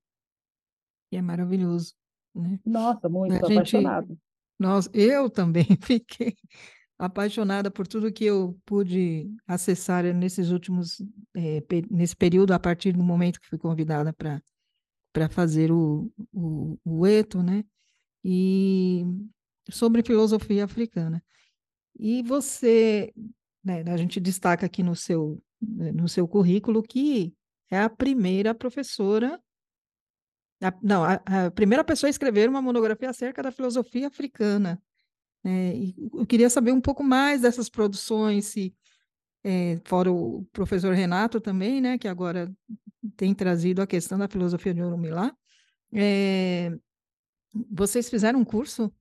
E 1.12 1.18
é 1.18 1.22
maravilhoso. 1.22 1.94
Né? 2.34 2.60
Nossa, 2.66 3.08
muito 3.08 3.34
a 3.34 3.48
apaixonado. 3.48 4.08
Gente, 4.08 4.20
nós, 4.60 4.90
eu 4.94 5.30
também 5.30 5.66
fiquei 5.82 6.36
apaixonada 6.98 7.70
por 7.70 7.88
tudo 7.88 8.12
que 8.12 8.26
eu 8.26 8.58
pude 8.66 9.30
acessar 9.48 10.04
nesses 10.14 10.50
últimos 10.52 11.02
é, 11.36 11.62
nesse 11.90 12.16
período 12.16 12.54
a 12.54 12.60
partir 12.60 12.94
do 12.94 13.04
momento 13.04 13.40
que 13.40 13.48
fui 13.48 13.58
convidada 13.58 14.14
para 14.14 14.42
para 15.12 15.30
fazer 15.30 15.72
o, 15.72 16.12
o, 16.34 16.78
o 16.84 17.08
eto, 17.08 17.42
né? 17.42 17.64
E 18.22 19.06
sobre 19.70 20.04
filosofia 20.04 20.66
africana. 20.66 21.24
E 21.98 22.22
você, 22.24 23.14
né, 23.64 23.84
a 23.88 23.98
gente 23.98 24.20
destaca 24.20 24.66
aqui 24.66 24.84
no 24.84 24.96
seu 24.96 25.42
no 25.62 26.08
seu 26.08 26.28
currículo 26.28 26.84
que 26.84 27.34
é 27.72 27.80
a 27.80 27.90
primeira 27.90 28.54
professora 28.54 29.42
a, 30.62 30.74
não, 30.82 31.04
a, 31.04 31.14
a, 31.26 31.52
primeira 31.52 31.84
pessoa 31.84 32.08
a 32.08 32.12
escrever 32.12 32.50
uma 32.50 32.62
monografia 32.62 33.10
acerca 33.10 33.44
da 33.44 33.52
filosofia 33.52 34.08
africana. 34.08 34.82
É, 35.44 35.74
eu 36.14 36.26
queria 36.26 36.50
saber 36.50 36.72
um 36.72 36.82
pouco 36.82 37.04
mais 37.04 37.42
dessas 37.42 37.70
produções, 37.70 38.46
se, 38.46 38.74
é, 39.44 39.80
fora 39.86 40.12
o 40.12 40.46
professor 40.52 40.94
Renato 40.94 41.40
também, 41.40 41.82
né, 41.82 41.98
que 41.98 42.08
agora 42.08 42.52
tem 43.16 43.34
trazido 43.34 43.82
a 43.82 43.88
questão 43.88 44.18
da 44.18 44.28
filosofia 44.28 44.74
de 44.74 44.82
Orumilá. 44.82 45.36
É, 45.94 46.72
vocês 47.70 48.10
fizeram 48.10 48.40
um 48.40 48.46
curso 48.46 48.92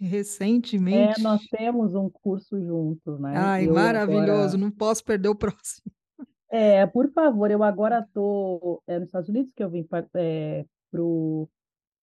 recentemente? 0.00 1.20
É, 1.20 1.22
nós 1.22 1.42
temos 1.46 1.94
um 1.94 2.08
curso 2.08 2.60
juntos, 2.60 3.20
né? 3.20 3.34
Ai, 3.36 3.68
eu 3.68 3.74
maravilhoso, 3.74 4.30
agora... 4.30 4.58
não 4.58 4.70
posso 4.70 5.04
perder 5.04 5.28
o 5.28 5.34
próximo. 5.34 5.92
É, 6.52 6.84
por 6.84 7.08
favor, 7.12 7.48
eu 7.48 7.62
agora 7.62 8.00
estou 8.00 8.82
é, 8.84 8.98
nos 8.98 9.06
Estados 9.06 9.28
Unidos, 9.28 9.52
que 9.54 9.62
eu 9.62 9.70
vim 9.70 9.86
é, 10.16 10.66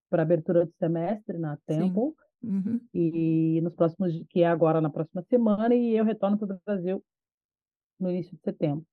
para 0.10 0.22
a 0.22 0.24
abertura 0.24 0.66
do 0.66 0.72
semestre 0.80 1.38
na 1.38 1.58
Temple. 1.66 2.14
Uhum. 2.42 2.80
E 2.94 3.60
nos 3.62 3.74
próximos, 3.74 4.14
que 4.30 4.44
é 4.44 4.48
agora 4.48 4.80
na 4.80 4.90
próxima 4.90 5.22
semana, 5.24 5.76
e 5.76 5.98
eu 5.98 6.06
retorno 6.06 6.38
para 6.38 6.56
o 6.56 6.60
Brasil 6.66 7.04
no 8.00 8.10
início 8.10 8.38
de 8.38 8.42
setembro. 8.42 8.86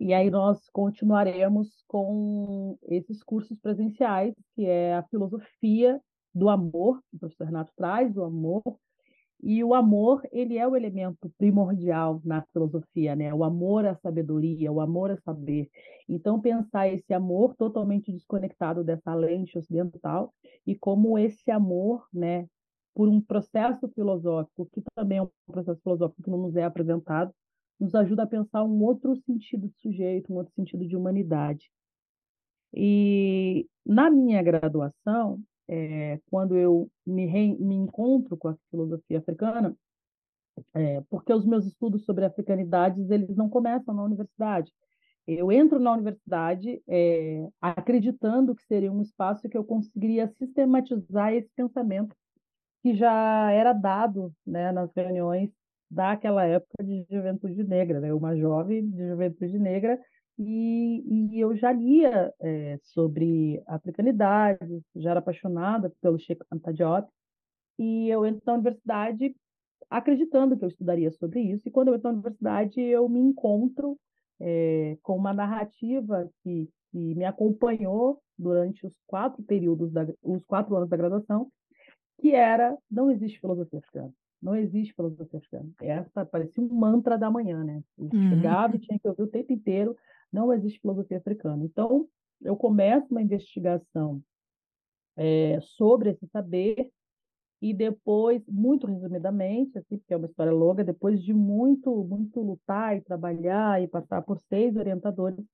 E 0.00 0.12
aí 0.12 0.28
nós 0.28 0.68
continuaremos 0.70 1.84
com 1.86 2.76
esses 2.82 3.22
cursos 3.22 3.56
presenciais, 3.60 4.34
que 4.56 4.64
é 4.64 4.96
a 4.96 5.04
filosofia 5.04 6.00
do 6.34 6.48
amor, 6.48 7.02
o 7.12 7.18
professor 7.18 7.44
Renato 7.44 7.72
traz, 7.76 8.12
do 8.12 8.22
amor, 8.22 8.62
e 9.42 9.64
o 9.64 9.74
amor, 9.74 10.22
ele 10.30 10.58
é 10.58 10.68
o 10.68 10.76
elemento 10.76 11.30
primordial 11.38 12.20
na 12.24 12.42
filosofia, 12.52 13.16
né? 13.16 13.32
O 13.32 13.42
amor 13.42 13.86
à 13.86 13.94
sabedoria, 13.94 14.70
o 14.70 14.80
amor 14.80 15.10
a 15.10 15.16
saber. 15.16 15.70
Então, 16.06 16.40
pensar 16.40 16.88
esse 16.88 17.14
amor 17.14 17.54
totalmente 17.56 18.12
desconectado 18.12 18.84
dessa 18.84 19.14
lente 19.14 19.56
ocidental 19.56 20.34
e 20.66 20.76
como 20.76 21.18
esse 21.18 21.50
amor, 21.50 22.06
né, 22.12 22.46
por 22.94 23.08
um 23.08 23.20
processo 23.20 23.88
filosófico, 23.88 24.68
que 24.72 24.82
também 24.94 25.18
é 25.18 25.22
um 25.22 25.30
processo 25.46 25.80
filosófico 25.82 26.22
que 26.22 26.30
não 26.30 26.38
nos 26.38 26.56
é 26.56 26.64
apresentado, 26.64 27.32
nos 27.78 27.94
ajuda 27.94 28.24
a 28.24 28.26
pensar 28.26 28.62
um 28.62 28.82
outro 28.84 29.16
sentido 29.16 29.68
de 29.68 29.78
sujeito, 29.78 30.30
um 30.30 30.36
outro 30.36 30.52
sentido 30.54 30.86
de 30.86 30.94
humanidade. 30.94 31.70
E 32.74 33.66
na 33.86 34.10
minha 34.10 34.42
graduação, 34.42 35.40
é, 35.70 36.20
quando 36.28 36.56
eu 36.56 36.90
me, 37.06 37.26
re, 37.26 37.56
me 37.58 37.76
encontro 37.76 38.36
com 38.36 38.48
a 38.48 38.56
filosofia 38.70 39.18
africana, 39.18 39.74
é, 40.74 41.00
porque 41.08 41.32
os 41.32 41.46
meus 41.46 41.64
estudos 41.64 42.04
sobre 42.04 42.24
africanidades 42.24 43.08
eles 43.08 43.36
não 43.36 43.48
começam 43.48 43.94
na 43.94 44.02
universidade. 44.02 44.72
Eu 45.26 45.52
entro 45.52 45.78
na 45.78 45.92
universidade 45.92 46.82
é, 46.88 47.48
acreditando 47.60 48.54
que 48.54 48.64
seria 48.64 48.90
um 48.90 49.00
espaço 49.00 49.48
que 49.48 49.56
eu 49.56 49.64
conseguiria 49.64 50.26
sistematizar 50.26 51.32
esse 51.32 51.48
pensamento 51.54 52.16
que 52.82 52.94
já 52.94 53.52
era 53.52 53.72
dado 53.72 54.34
né, 54.44 54.72
nas 54.72 54.90
reuniões 54.92 55.50
daquela 55.88 56.44
época 56.44 56.82
de 56.82 57.06
juventude 57.08 57.62
negra, 57.62 58.00
né? 58.00 58.12
uma 58.12 58.36
jovem 58.36 58.88
de 58.90 59.08
juventude 59.08 59.58
negra 59.58 60.00
e, 60.42 61.34
e 61.34 61.38
eu 61.38 61.54
já 61.54 61.70
lia 61.70 62.32
é, 62.40 62.78
sobre 62.82 63.62
africanidade, 63.66 64.82
já 64.96 65.10
era 65.10 65.20
apaixonada 65.20 65.92
pelo 66.00 66.18
Sheikh 66.18 66.42
Anta 66.50 66.72
Diop, 66.72 67.06
e 67.78 68.08
eu 68.08 68.24
entro 68.24 68.40
na 68.46 68.54
universidade 68.54 69.36
acreditando 69.90 70.56
que 70.56 70.64
eu 70.64 70.68
estudaria 70.68 71.10
sobre 71.10 71.40
isso, 71.42 71.68
e 71.68 71.70
quando 71.70 71.88
eu 71.88 71.94
entro 71.94 72.08
na 72.08 72.14
universidade 72.14 72.80
eu 72.80 73.06
me 73.06 73.20
encontro 73.20 73.98
é, 74.40 74.96
com 75.02 75.14
uma 75.14 75.34
narrativa 75.34 76.30
que, 76.42 76.70
que 76.90 77.14
me 77.14 77.26
acompanhou 77.26 78.18
durante 78.38 78.86
os 78.86 78.94
quatro 79.06 79.42
períodos, 79.42 79.92
da, 79.92 80.06
os 80.22 80.42
quatro 80.46 80.74
anos 80.74 80.88
da 80.88 80.96
graduação, 80.96 81.50
que 82.18 82.34
era 82.34 82.78
não 82.90 83.10
existe 83.10 83.38
filosofia 83.40 83.78
africana. 83.78 84.10
Não 84.42 84.56
existe 84.56 84.94
filosofia 84.94 85.38
africana. 85.38 85.68
Essa 85.82 86.24
parecia 86.24 86.64
um 86.64 86.68
mantra 86.68 87.18
da 87.18 87.30
manhã, 87.30 87.62
né? 87.62 87.82
Eu 87.98 88.04
uhum. 88.04 88.30
chegava 88.30 88.74
e 88.74 88.78
tinha 88.78 88.98
que 88.98 89.06
ouvir 89.06 89.22
o 89.22 89.26
tempo 89.26 89.52
inteiro, 89.52 89.94
não 90.32 90.52
existe 90.52 90.80
filosofia 90.80 91.18
africana. 91.18 91.64
Então, 91.64 92.08
eu 92.40 92.56
começo 92.56 93.06
uma 93.10 93.22
investigação 93.22 94.22
é, 95.16 95.58
sobre 95.60 96.10
esse 96.10 96.26
saber 96.28 96.90
e 97.62 97.74
depois, 97.74 98.42
muito 98.48 98.86
resumidamente, 98.86 99.76
assim, 99.76 99.98
porque 99.98 100.14
é 100.14 100.16
uma 100.16 100.26
história 100.26 100.52
longa, 100.52 100.82
depois 100.82 101.22
de 101.22 101.34
muito, 101.34 102.04
muito 102.04 102.40
lutar 102.40 102.96
e 102.96 103.02
trabalhar 103.02 103.82
e 103.82 103.86
passar 103.86 104.22
por 104.22 104.40
seis 104.48 104.74
orientadores, 104.76 105.44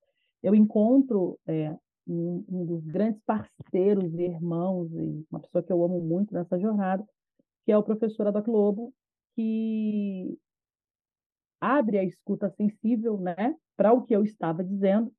eu 0.40 0.54
encontro 0.54 1.36
é, 1.46 1.76
um, 2.06 2.44
um, 2.48 2.64
dos 2.64 2.84
grandes 2.86 3.20
parceiros 3.24 4.14
e 4.14 4.22
irmãos, 4.22 4.88
e 4.92 5.26
uma 5.28 5.40
pessoa 5.40 5.62
que 5.64 5.72
eu 5.72 5.82
amo 5.82 6.00
muito 6.00 6.32
nessa 6.32 6.58
jornada, 6.60 7.04
que 7.64 7.72
é 7.72 7.76
o 7.76 7.82
professor 7.82 8.28
Adoc 8.28 8.46
Lobo, 8.46 8.94
que 9.34 10.38
abre 11.66 11.98
a 11.98 12.04
escuta 12.04 12.48
sensível 12.50 13.18
né, 13.18 13.54
para 13.76 13.92
o 13.92 14.02
que 14.02 14.14
eu 14.14 14.22
estava 14.22 14.62
dizendo, 14.62 15.12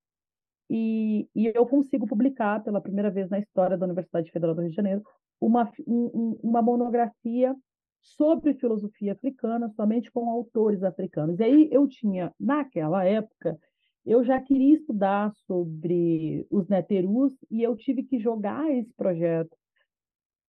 e, 0.69 1.29
e, 1.33 1.51
eu 1.55 1.65
consigo 1.65 2.05
publicar 2.05 2.61
pela 2.61 2.81
primeira 2.81 3.09
vez 3.09 3.29
na 3.29 3.39
história 3.39 3.77
da 3.77 3.85
Universidade 3.85 4.31
Federal 4.31 4.53
do 4.53 4.61
Rio 4.61 4.69
de 4.69 4.75
Janeiro 4.75 5.01
uma, 5.39 5.71
um, 5.87 6.37
uma 6.43 6.61
monografia 6.61 7.55
sobre 8.01 8.53
filosofia 8.53 9.13
africana, 9.13 9.69
somente 9.69 10.11
com 10.11 10.29
autores 10.29 10.83
africanos. 10.83 11.39
E 11.39 11.43
aí 11.43 11.69
eu 11.71 11.87
tinha, 11.87 12.33
naquela 12.37 13.05
época, 13.05 13.57
eu 14.05 14.23
já 14.23 14.41
queria 14.41 14.75
estudar 14.75 15.31
sobre 15.45 16.45
os 16.49 16.67
neterus 16.67 17.33
e 17.49 17.63
eu 17.63 17.75
tive 17.75 18.03
que 18.03 18.19
jogar 18.19 18.69
esse 18.71 18.93
projeto 18.93 19.55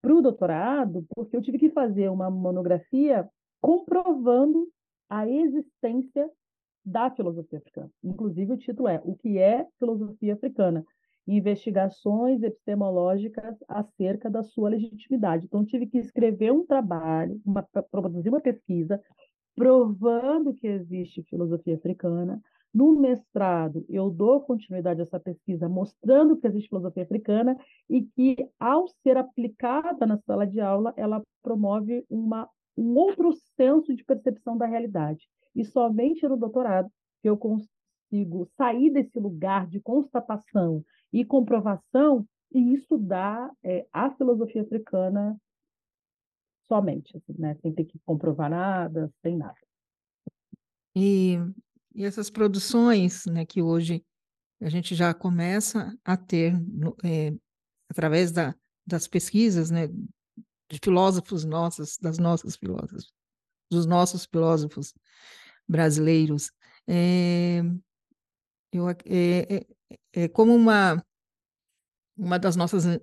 para 0.01 0.15
o 0.15 0.21
doutorado, 0.21 1.05
porque 1.15 1.35
eu 1.35 1.41
tive 1.41 1.57
que 1.57 1.69
fazer 1.69 2.09
uma 2.09 2.29
monografia 2.29 3.27
comprovando 3.61 4.67
a 5.09 5.27
existência 5.27 6.29
da 6.85 7.11
filosofia 7.11 7.59
africana. 7.59 7.89
Inclusive, 8.03 8.53
o 8.53 8.57
título 8.57 8.87
é 8.87 9.01
O 9.03 9.15
que 9.15 9.37
é 9.37 9.65
filosofia 9.77 10.33
africana? 10.33 10.85
Investigações 11.27 12.41
epistemológicas 12.41 13.55
acerca 13.67 14.29
da 14.29 14.41
sua 14.43 14.69
legitimidade. 14.69 15.45
Então, 15.45 15.65
tive 15.65 15.85
que 15.87 15.97
escrever 15.97 16.51
um 16.51 16.65
trabalho, 16.65 17.39
uma, 17.45 17.63
produzir 17.91 18.29
uma 18.29 18.41
pesquisa, 18.41 18.99
provando 19.55 20.53
que 20.53 20.67
existe 20.67 21.21
filosofia 21.23 21.75
africana, 21.75 22.41
no 22.73 22.99
mestrado, 22.99 23.83
eu 23.89 24.11
dou 24.11 24.41
continuidade 24.41 25.01
a 25.01 25.03
essa 25.03 25.19
pesquisa, 25.19 25.67
mostrando 25.67 26.37
que 26.37 26.45
existe 26.45 26.69
filosofia 26.69 27.03
africana 27.03 27.57
e 27.89 28.03
que, 28.03 28.37
ao 28.59 28.87
ser 29.01 29.17
aplicada 29.17 30.05
na 30.05 30.19
sala 30.19 30.45
de 30.45 30.61
aula, 30.61 30.93
ela 30.95 31.23
promove 31.41 32.05
uma, 32.09 32.47
um 32.79 32.95
outro 32.95 33.33
senso 33.55 33.95
de 33.95 34.03
percepção 34.03 34.57
da 34.57 34.65
realidade. 34.65 35.27
E 35.55 35.65
somente 35.65 36.27
no 36.27 36.37
doutorado 36.37 36.89
que 37.21 37.29
eu 37.29 37.37
consigo 37.37 38.45
sair 38.57 38.89
desse 38.91 39.19
lugar 39.19 39.67
de 39.67 39.79
constatação 39.79 40.83
e 41.11 41.25
comprovação 41.25 42.25
e 42.51 42.73
estudar 42.73 43.51
é, 43.63 43.85
a 43.91 44.09
filosofia 44.11 44.61
africana 44.61 45.39
somente, 46.67 47.17
assim, 47.17 47.35
né? 47.37 47.55
sem 47.61 47.73
ter 47.73 47.85
que 47.85 47.99
comprovar 48.05 48.49
nada, 48.49 49.11
sem 49.21 49.35
nada. 49.35 49.57
E 50.95 51.37
e 51.93 52.05
essas 52.05 52.29
produções, 52.29 53.25
né, 53.25 53.45
que 53.45 53.61
hoje 53.61 54.03
a 54.61 54.69
gente 54.69 54.95
já 54.95 55.13
começa 55.13 55.93
a 56.03 56.15
ter, 56.15 56.53
é, 57.03 57.33
através 57.89 58.31
da, 58.31 58.55
das 58.85 59.07
pesquisas, 59.07 59.71
né, 59.71 59.89
de 60.69 60.79
filósofos 60.83 61.45
nossos, 61.45 61.97
das 61.97 62.17
nossas 62.17 62.55
filósofos, 62.55 63.11
dos 63.71 63.85
nossos 63.85 64.25
filósofos 64.25 64.93
brasileiros, 65.67 66.51
é, 66.87 67.61
eu, 68.71 68.89
é, 68.89 68.95
é, 69.05 69.65
é, 70.13 70.27
como 70.27 70.55
uma 70.55 71.03
uma 72.17 72.37
das 72.37 72.57
nossas 72.57 72.85
é, 72.85 72.99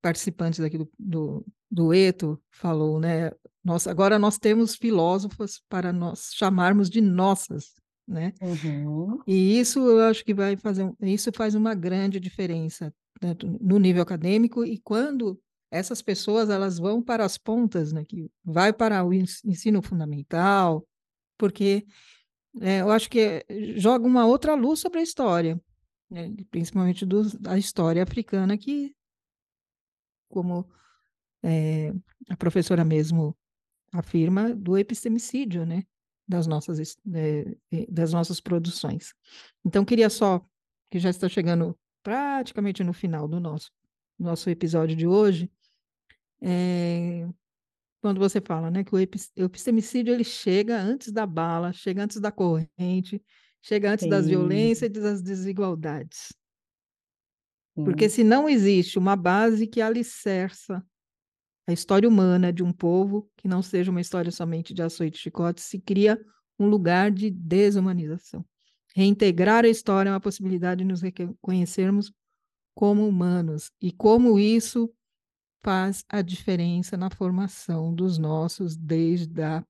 participantes 0.00 0.60
aqui 0.60 0.78
do, 0.78 0.88
do, 0.96 1.46
do 1.68 1.92
ETO 1.92 2.40
falou, 2.52 3.00
né? 3.00 3.32
Nossa, 3.64 3.90
agora 3.90 4.16
nós 4.16 4.38
temos 4.38 4.76
filósofos 4.76 5.60
para 5.68 5.92
nós 5.92 6.30
chamarmos 6.32 6.88
de 6.88 7.00
nossas 7.00 7.74
né? 8.10 8.32
Uhum. 8.42 9.22
E 9.24 9.60
isso 9.60 9.78
eu 9.78 10.00
acho 10.00 10.24
que 10.24 10.34
vai 10.34 10.56
fazer, 10.56 10.92
isso 11.00 11.30
faz 11.32 11.54
uma 11.54 11.74
grande 11.74 12.18
diferença 12.18 12.92
no 13.60 13.78
nível 13.78 14.02
acadêmico 14.02 14.64
e 14.64 14.78
quando 14.78 15.40
essas 15.70 16.02
pessoas 16.02 16.50
elas 16.50 16.78
vão 16.78 17.02
para 17.02 17.24
as 17.24 17.38
pontas, 17.38 17.92
né, 17.92 18.04
que 18.04 18.30
vai 18.44 18.72
para 18.72 19.04
o 19.04 19.12
ensino 19.12 19.82
fundamental, 19.82 20.86
porque 21.38 21.86
é, 22.60 22.80
eu 22.80 22.90
acho 22.90 23.08
que 23.08 23.44
joga 23.76 24.06
uma 24.06 24.26
outra 24.26 24.54
luz 24.54 24.80
sobre 24.80 24.98
a 24.98 25.02
história, 25.02 25.60
né, 26.10 26.34
principalmente 26.50 27.06
do, 27.06 27.22
da 27.38 27.56
história 27.56 28.02
africana, 28.02 28.58
que, 28.58 28.94
como 30.28 30.68
é, 31.42 31.92
a 32.28 32.36
professora 32.36 32.84
mesmo 32.84 33.36
afirma, 33.92 34.54
do 34.54 34.76
epistemicídio, 34.76 35.64
né? 35.64 35.84
das 36.30 36.46
nossas, 36.46 36.96
das 37.88 38.12
nossas 38.12 38.40
produções. 38.40 39.12
Então, 39.64 39.84
queria 39.84 40.08
só, 40.08 40.40
que 40.88 41.00
já 41.00 41.10
está 41.10 41.28
chegando 41.28 41.76
praticamente 42.04 42.84
no 42.84 42.92
final 42.92 43.26
do 43.26 43.40
nosso, 43.40 43.72
nosso 44.16 44.48
episódio 44.48 44.94
de 44.94 45.08
hoje, 45.08 45.50
é, 46.42 47.28
quando 48.00 48.18
você 48.18 48.40
fala 48.40 48.70
né, 48.70 48.82
que 48.82 48.94
o 48.94 48.98
epistemicídio 48.98 50.14
ele 50.14 50.24
chega 50.24 50.80
antes 50.80 51.12
da 51.12 51.26
bala, 51.26 51.72
chega 51.72 52.02
antes 52.02 52.18
da 52.18 52.32
corrente, 52.32 53.22
chega 53.62 53.92
antes 53.92 54.04
Sim. 54.04 54.10
das 54.10 54.26
violências 54.26 54.90
e 54.90 55.00
das 55.00 55.20
desigualdades. 55.20 56.32
Sim. 57.76 57.84
Porque 57.84 58.08
se 58.08 58.24
não 58.24 58.48
existe 58.48 58.98
uma 58.98 59.16
base 59.16 59.66
que 59.66 59.80
alicerça 59.80 60.84
a 61.66 61.72
história 61.72 62.08
humana 62.08 62.52
de 62.52 62.62
um 62.62 62.72
povo, 62.72 63.30
que 63.36 63.46
não 63.46 63.62
seja 63.62 63.90
uma 63.90 64.00
história 64.00 64.32
somente 64.32 64.74
de 64.74 64.82
açoite 64.82 65.18
e 65.18 65.20
chicote, 65.20 65.60
se 65.60 65.78
cria 65.78 66.20
um 66.58 66.66
lugar 66.66 67.10
de 67.10 67.30
desumanização. 67.30 68.44
Reintegrar 68.94 69.64
a 69.64 69.68
história 69.68 70.10
é 70.10 70.12
uma 70.12 70.20
possibilidade 70.20 70.82
de 70.82 70.88
nos 70.88 71.00
reconhecermos 71.00 72.12
como 72.74 73.06
humanos 73.06 73.70
e 73.80 73.92
como 73.92 74.38
isso 74.38 74.92
faz 75.62 76.04
a 76.08 76.22
diferença 76.22 76.96
na 76.96 77.10
formação 77.10 77.94
dos 77.94 78.18
nossos 78.18 78.76
desde 78.76 79.42
a, 79.42 79.64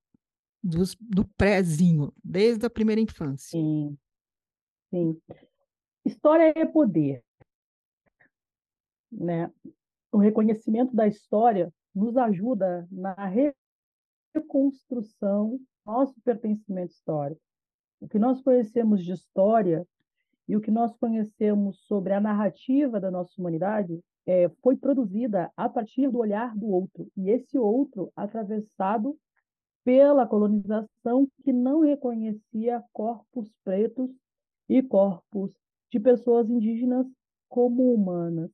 dos, 0.62 0.94
do 1.00 1.24
prézinho, 1.36 2.12
desde 2.24 2.66
a 2.66 2.70
primeira 2.70 3.00
infância. 3.00 3.58
Sim, 3.58 3.98
sim. 4.90 5.20
História 6.04 6.52
é 6.56 6.64
poder, 6.64 7.22
né? 9.10 9.52
O 10.12 10.18
reconhecimento 10.18 10.94
da 10.94 11.06
história 11.06 11.72
nos 11.94 12.16
ajuda 12.16 12.88
na 12.90 13.14
reconstrução 14.34 15.56
do 15.56 15.66
nosso 15.84 16.20
pertencimento 16.22 16.92
histórico. 16.92 17.40
O 18.00 18.08
que 18.08 18.18
nós 18.18 18.40
conhecemos 18.40 19.04
de 19.04 19.12
história 19.12 19.86
e 20.50 20.56
o 20.56 20.60
que 20.60 20.70
nós 20.72 20.92
conhecemos 20.96 21.78
sobre 21.86 22.12
a 22.12 22.20
narrativa 22.20 22.98
da 22.98 23.08
nossa 23.08 23.32
humanidade 23.38 24.00
é, 24.26 24.48
foi 24.60 24.76
produzida 24.76 25.48
a 25.56 25.68
partir 25.68 26.10
do 26.10 26.18
olhar 26.18 26.56
do 26.56 26.66
outro, 26.66 27.06
e 27.16 27.30
esse 27.30 27.56
outro 27.56 28.12
atravessado 28.16 29.16
pela 29.84 30.26
colonização 30.26 31.28
que 31.44 31.52
não 31.52 31.82
reconhecia 31.82 32.82
corpos 32.92 33.48
pretos 33.62 34.10
e 34.68 34.82
corpos 34.82 35.54
de 35.88 36.00
pessoas 36.00 36.50
indígenas 36.50 37.06
como 37.48 37.94
humanas. 37.94 38.50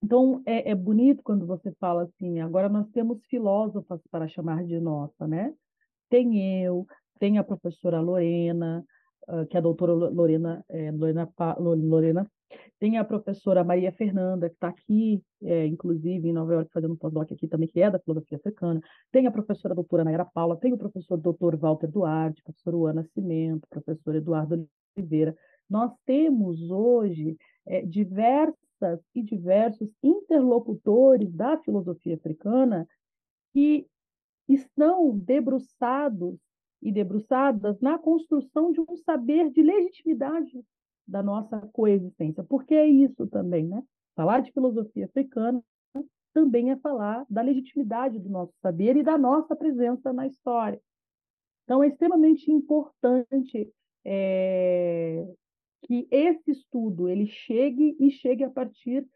Então, 0.00 0.40
é, 0.46 0.70
é, 0.70 0.74
bonito 0.76 1.20
quando 1.24 1.48
você 1.48 1.72
fala 1.80 2.04
assim, 2.04 2.38
agora 2.38 2.68
nós 2.68 2.88
temos 2.90 3.18
filósofas 3.26 4.00
para 4.08 4.28
chamar 4.28 4.64
de 4.64 4.78
nossa, 4.78 5.26
né? 5.26 5.52
Tem 6.08 6.62
eu, 6.62 6.86
tem 7.18 7.38
a 7.38 7.44
professora 7.44 8.00
Lorena, 8.00 8.84
que 9.48 9.56
é 9.56 9.58
a 9.58 9.62
doutora 9.62 9.92
Lorena, 9.92 10.64
é, 10.68 10.90
Lorena, 10.90 11.30
Lorena, 11.58 12.30
tem 12.78 12.98
a 12.98 13.04
professora 13.04 13.62
Maria 13.62 13.92
Fernanda, 13.92 14.48
que 14.48 14.56
está 14.56 14.68
aqui, 14.68 15.22
é, 15.42 15.66
inclusive, 15.66 16.28
em 16.28 16.32
Nova 16.32 16.54
York, 16.54 16.70
fazendo 16.72 16.94
um 16.94 16.96
pós-doc 16.96 17.30
aqui 17.30 17.46
também, 17.46 17.68
que 17.68 17.80
é 17.80 17.90
da 17.90 17.98
filosofia 17.98 18.38
africana. 18.38 18.80
Tem 19.12 19.26
a 19.26 19.30
professora 19.30 19.74
doutora 19.74 20.02
Naira 20.02 20.24
Paula, 20.24 20.56
tem 20.56 20.72
o 20.72 20.78
professor 20.78 21.16
doutor 21.16 21.56
Walter 21.56 21.88
Duarte, 21.88 22.42
professor 22.42 22.72
Juan 22.72 22.94
Nascimento, 22.94 23.68
professor 23.68 24.14
Eduardo 24.14 24.66
Oliveira. 24.96 25.36
Nós 25.68 25.92
temos 26.04 26.70
hoje 26.70 27.36
é, 27.66 27.82
diversas 27.82 29.00
e 29.14 29.22
diversos 29.22 29.88
interlocutores 30.02 31.30
da 31.32 31.58
filosofia 31.58 32.14
africana 32.14 32.88
que 33.52 33.86
estão 34.48 35.16
debruçados 35.16 36.38
e 36.82 36.90
debruçadas 36.90 37.80
na 37.80 37.98
construção 37.98 38.72
de 38.72 38.80
um 38.80 38.96
saber 38.96 39.50
de 39.50 39.62
legitimidade 39.62 40.64
da 41.06 41.22
nossa 41.22 41.60
coexistência. 41.72 42.44
Porque 42.44 42.74
é 42.74 42.86
isso 42.86 43.26
também, 43.26 43.66
né? 43.66 43.82
Falar 44.14 44.40
de 44.40 44.52
filosofia 44.52 45.06
africana 45.06 45.62
também 46.32 46.70
é 46.70 46.76
falar 46.76 47.26
da 47.28 47.42
legitimidade 47.42 48.18
do 48.18 48.28
nosso 48.28 48.52
saber 48.62 48.96
e 48.96 49.02
da 49.02 49.18
nossa 49.18 49.56
presença 49.56 50.12
na 50.12 50.26
história. 50.26 50.80
Então, 51.64 51.82
é 51.82 51.88
extremamente 51.88 52.50
importante 52.50 53.72
é, 54.04 55.26
que 55.82 56.06
esse 56.10 56.50
estudo 56.50 57.08
ele 57.08 57.26
chegue 57.26 57.96
e 57.98 58.10
chegue 58.10 58.44
a 58.44 58.50
partir 58.50 59.06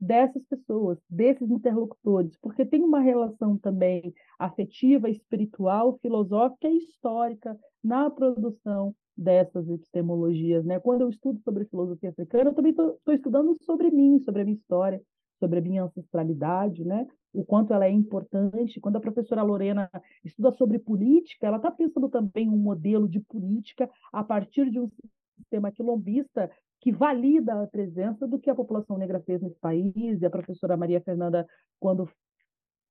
dessas 0.00 0.42
pessoas, 0.44 0.98
desses 1.08 1.50
interlocutores, 1.50 2.36
porque 2.40 2.64
tem 2.64 2.82
uma 2.82 3.00
relação 3.00 3.58
também 3.58 4.14
afetiva, 4.38 5.10
espiritual, 5.10 5.98
filosófica 6.00 6.68
e 6.68 6.78
histórica 6.78 7.58
na 7.82 8.08
produção 8.08 8.94
dessas 9.16 9.68
epistemologias. 9.68 10.64
Né? 10.64 10.78
Quando 10.78 11.02
eu 11.02 11.08
estudo 11.08 11.40
sobre 11.42 11.64
filosofia 11.64 12.10
africana, 12.10 12.50
eu 12.50 12.54
também 12.54 12.70
estou 12.70 13.14
estudando 13.14 13.56
sobre 13.64 13.90
mim, 13.90 14.20
sobre 14.20 14.42
a 14.42 14.44
minha 14.44 14.56
história, 14.56 15.02
sobre 15.40 15.58
a 15.58 15.62
minha 15.62 15.84
ancestralidade, 15.84 16.84
né? 16.84 17.06
o 17.32 17.44
quanto 17.44 17.72
ela 17.72 17.86
é 17.86 17.90
importante. 17.90 18.80
Quando 18.80 18.96
a 18.96 19.00
professora 19.00 19.42
Lorena 19.42 19.90
estuda 20.24 20.52
sobre 20.52 20.78
política, 20.78 21.46
ela 21.46 21.56
está 21.56 21.70
pensando 21.70 22.08
também 22.08 22.48
um 22.48 22.56
modelo 22.56 23.08
de 23.08 23.20
política 23.20 23.90
a 24.12 24.22
partir 24.22 24.70
de 24.70 24.78
um 24.78 24.88
sistema 25.36 25.70
quilombista 25.70 26.50
que 26.80 26.92
valida 26.92 27.62
a 27.62 27.66
presença 27.66 28.26
do 28.26 28.38
que 28.38 28.50
a 28.50 28.54
população 28.54 28.96
negra 28.96 29.20
fez 29.20 29.40
nesse 29.42 29.58
país, 29.58 30.20
e 30.20 30.26
a 30.26 30.30
professora 30.30 30.76
Maria 30.76 31.00
Fernanda, 31.00 31.46
quando 31.80 32.08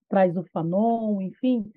traz 0.09 0.35
o 0.35 0.43
Fanon, 0.51 1.21
enfim, 1.21 1.71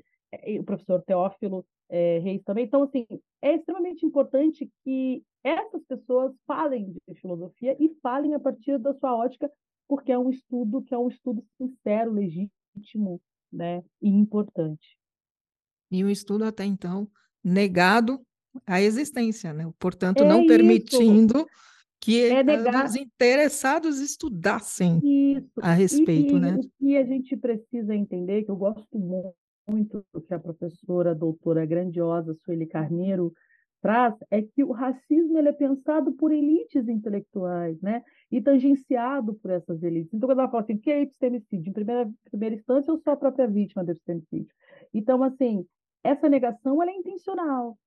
o 0.59 0.65
professor 0.65 1.03
Teófilo 1.03 1.65
é, 1.89 2.19
Reis 2.19 2.43
também. 2.45 2.65
Então, 2.65 2.83
assim, 2.83 3.07
é 3.43 3.55
extremamente 3.55 4.07
importante 4.07 4.71
que 4.85 5.25
essas 5.43 5.83
pessoas 5.85 6.33
falem 6.47 6.95
de 7.09 7.15
filosofia 7.21 7.77
e 7.81 7.95
falem 8.03 8.35
a 8.35 8.41
partir 8.41 8.79
da 8.79 8.95
sua 8.95 9.17
ótica, 9.17 9.51
porque 9.89 10.13
é 10.13 10.19
um 10.19 10.31
estudo 10.31 10.83
que 10.83 10.95
é 10.95 10.99
um 10.99 11.09
estudo 11.09 11.45
sincero, 11.57 12.13
legítimo, 12.13 13.21
né, 13.53 13.83
e 14.01 14.09
importante. 14.09 14.97
E 15.91 16.05
um 16.05 16.09
estudo 16.09 16.45
até 16.45 16.65
então 16.65 17.09
negado 17.43 18.21
à 18.65 18.81
existência, 18.81 19.53
né? 19.53 19.69
Portanto, 19.79 20.23
é 20.23 20.29
não 20.29 20.41
isso. 20.41 20.49
permitindo 20.49 21.47
que 22.01 22.25
é 22.25 22.43
negar... 22.43 22.87
os 22.87 22.97
interessados 22.97 24.01
estudassem 24.01 25.01
Isso. 25.05 25.61
a 25.61 25.73
respeito, 25.73 26.37
e, 26.37 26.41
né? 26.41 26.55
O 26.55 26.71
que 26.79 26.97
a 26.97 27.05
gente 27.05 27.37
precisa 27.37 27.95
entender, 27.95 28.45
que 28.45 28.51
eu 28.51 28.57
gosto 28.57 28.99
muito 29.69 30.05
do 30.13 30.21
que 30.21 30.33
a 30.33 30.39
professora, 30.39 31.11
a 31.11 31.15
doutora 31.15 31.67
grandiosa 31.67 32.35
Sueli 32.35 32.67
Carneiro 32.67 33.33
traz, 33.83 34.15
é 34.31 34.43
que 34.43 34.65
o 34.65 34.73
racismo 34.73 35.39
ele 35.39 35.49
é 35.49 35.53
pensado 35.53 36.13
por 36.13 36.33
elites 36.33 36.89
intelectuais, 36.89 37.81
né? 37.81 38.03
E 38.31 38.41
tangenciado 38.41 39.35
por 39.35 39.51
essas 39.51 39.83
elites. 39.83 40.13
Então, 40.13 40.29
quando 40.29 40.41
ela 40.41 40.51
fala 40.51 40.63
assim, 40.63 40.75
o 40.75 40.79
que 40.79 40.91
é 40.91 41.03
epistemicídio? 41.03 41.71
Em 41.71 41.73
primeira, 41.73 42.11
primeira 42.31 42.55
instância, 42.57 42.91
eu 42.91 42.99
sou 42.99 43.13
a 43.13 43.17
própria 43.17 43.47
vítima 43.47 43.85
do 43.85 43.91
epistemicídio. 43.91 44.55
Então, 44.93 45.23
assim, 45.23 45.67
essa 46.03 46.29
negação 46.29 46.83
ela 46.83 46.91
é 46.91 46.95
intencional, 46.95 47.79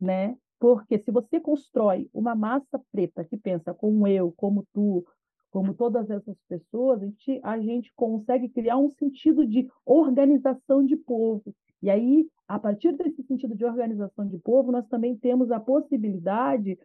né? 0.00 0.36
Porque 0.62 0.96
se 1.00 1.10
você 1.10 1.40
constrói 1.40 2.08
uma 2.14 2.36
massa 2.36 2.80
preta 2.92 3.24
que 3.24 3.36
pensa 3.36 3.74
como 3.74 4.06
eu, 4.06 4.30
como 4.30 4.64
tu, 4.72 5.04
como 5.50 5.74
todas 5.74 6.08
essas 6.08 6.36
pessoas, 6.48 7.02
a 7.02 7.06
gente, 7.06 7.40
a 7.42 7.58
gente 7.58 7.92
consegue 7.96 8.48
criar 8.48 8.78
um 8.78 8.88
sentido 8.88 9.44
de 9.44 9.68
organização 9.84 10.86
de 10.86 10.96
povo. 10.96 11.52
E 11.82 11.90
aí, 11.90 12.28
a 12.46 12.60
partir 12.60 12.92
desse 12.92 13.24
sentido 13.24 13.56
de 13.56 13.64
organização 13.64 14.24
de 14.24 14.38
povo, 14.38 14.70
nós 14.70 14.86
também 14.86 15.16
temos 15.16 15.50
a 15.50 15.58
possibilidade 15.58 16.78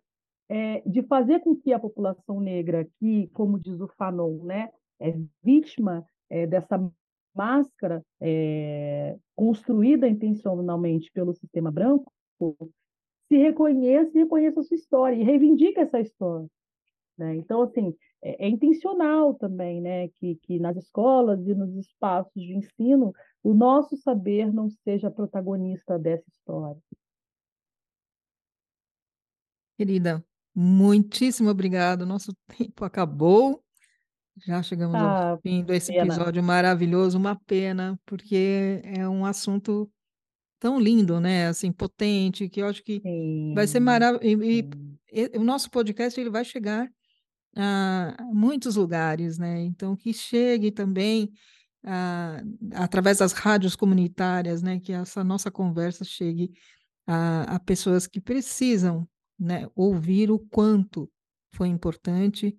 é, 0.49 0.81
de 0.81 1.03
fazer 1.03 1.41
com 1.41 1.55
que 1.55 1.71
a 1.71 1.77
população 1.77 2.39
negra, 2.39 2.89
que, 2.99 3.27
como 3.27 3.59
diz 3.59 3.79
o 3.79 3.87
Fanon, 3.89 4.43
né, 4.43 4.71
é 4.99 5.13
vítima 5.43 6.03
é, 6.31 6.47
dessa 6.47 6.83
máscara 7.31 8.03
é, 8.19 9.15
construída 9.35 10.07
intencionalmente 10.07 11.11
pelo 11.11 11.35
sistema 11.35 11.69
branco, 11.69 12.11
se 13.27 13.37
reconheça 13.37 14.11
e 14.15 14.21
reconheça 14.21 14.59
a 14.59 14.63
sua 14.63 14.75
história 14.75 15.15
e 15.15 15.23
reivindica 15.23 15.81
essa 15.81 15.99
história. 15.99 16.49
Né? 17.17 17.35
Então, 17.35 17.61
assim, 17.63 17.95
é, 18.21 18.45
é, 18.45 18.49
intencional 18.49 19.33
também 19.33 19.81
né? 19.81 20.07
que, 20.09 20.35
que 20.43 20.59
nas 20.59 20.77
escolas 20.77 21.45
e 21.47 21.53
nos 21.53 21.75
espaços 21.75 22.31
de 22.35 22.53
ensino 22.53 23.13
o 23.43 23.53
nosso 23.53 23.97
saber 23.97 24.53
não 24.53 24.69
seja 24.69 25.09
protagonista 25.09 25.97
dessa 25.97 26.27
história. 26.29 26.81
Querida, 29.77 30.23
muitíssimo 30.55 31.49
obrigado. 31.49 32.05
Nosso 32.05 32.33
tempo 32.57 32.83
acabou. 32.83 33.63
Já 34.45 34.61
chegamos 34.61 34.95
ah, 34.95 35.31
ao 35.31 35.41
fim 35.41 35.63
desse 35.63 35.91
pena. 35.91 36.05
episódio 36.05 36.43
maravilhoso. 36.43 37.17
Uma 37.17 37.35
pena, 37.35 37.99
porque 38.05 38.81
é 38.83 39.07
um 39.07 39.25
assunto 39.25 39.89
tão 40.59 40.79
lindo, 40.79 41.19
né? 41.19 41.47
Assim, 41.47 41.71
potente, 41.71 42.49
que 42.49 42.61
eu 42.61 42.67
acho 42.67 42.83
que 42.83 42.99
sim, 43.01 43.53
vai 43.53 43.67
ser 43.67 43.79
maravilhoso. 43.79 44.43
E, 44.43 44.65
e, 45.11 45.37
o 45.37 45.43
nosso 45.43 45.69
podcast 45.69 46.19
ele 46.19 46.29
vai 46.29 46.43
chegar 46.43 46.89
a 47.55 48.15
muitos 48.33 48.75
lugares, 48.75 49.37
né? 49.37 49.61
Então, 49.61 49.95
que 49.95 50.13
chegue 50.13 50.71
também 50.71 51.31
a, 51.83 52.41
através 52.73 53.19
das 53.19 53.33
rádios 53.33 53.75
comunitárias, 53.75 54.61
né? 54.61 54.79
Que 54.79 54.93
essa 54.93 55.23
nossa 55.23 55.49
conversa 55.49 56.03
chegue 56.03 56.51
a, 57.05 57.55
a 57.55 57.59
pessoas 57.59 58.07
que 58.07 58.21
precisam, 58.21 59.07
né? 59.39 59.67
Ouvir 59.75 60.31
o 60.31 60.39
quanto 60.39 61.09
foi 61.53 61.67
importante 61.67 62.57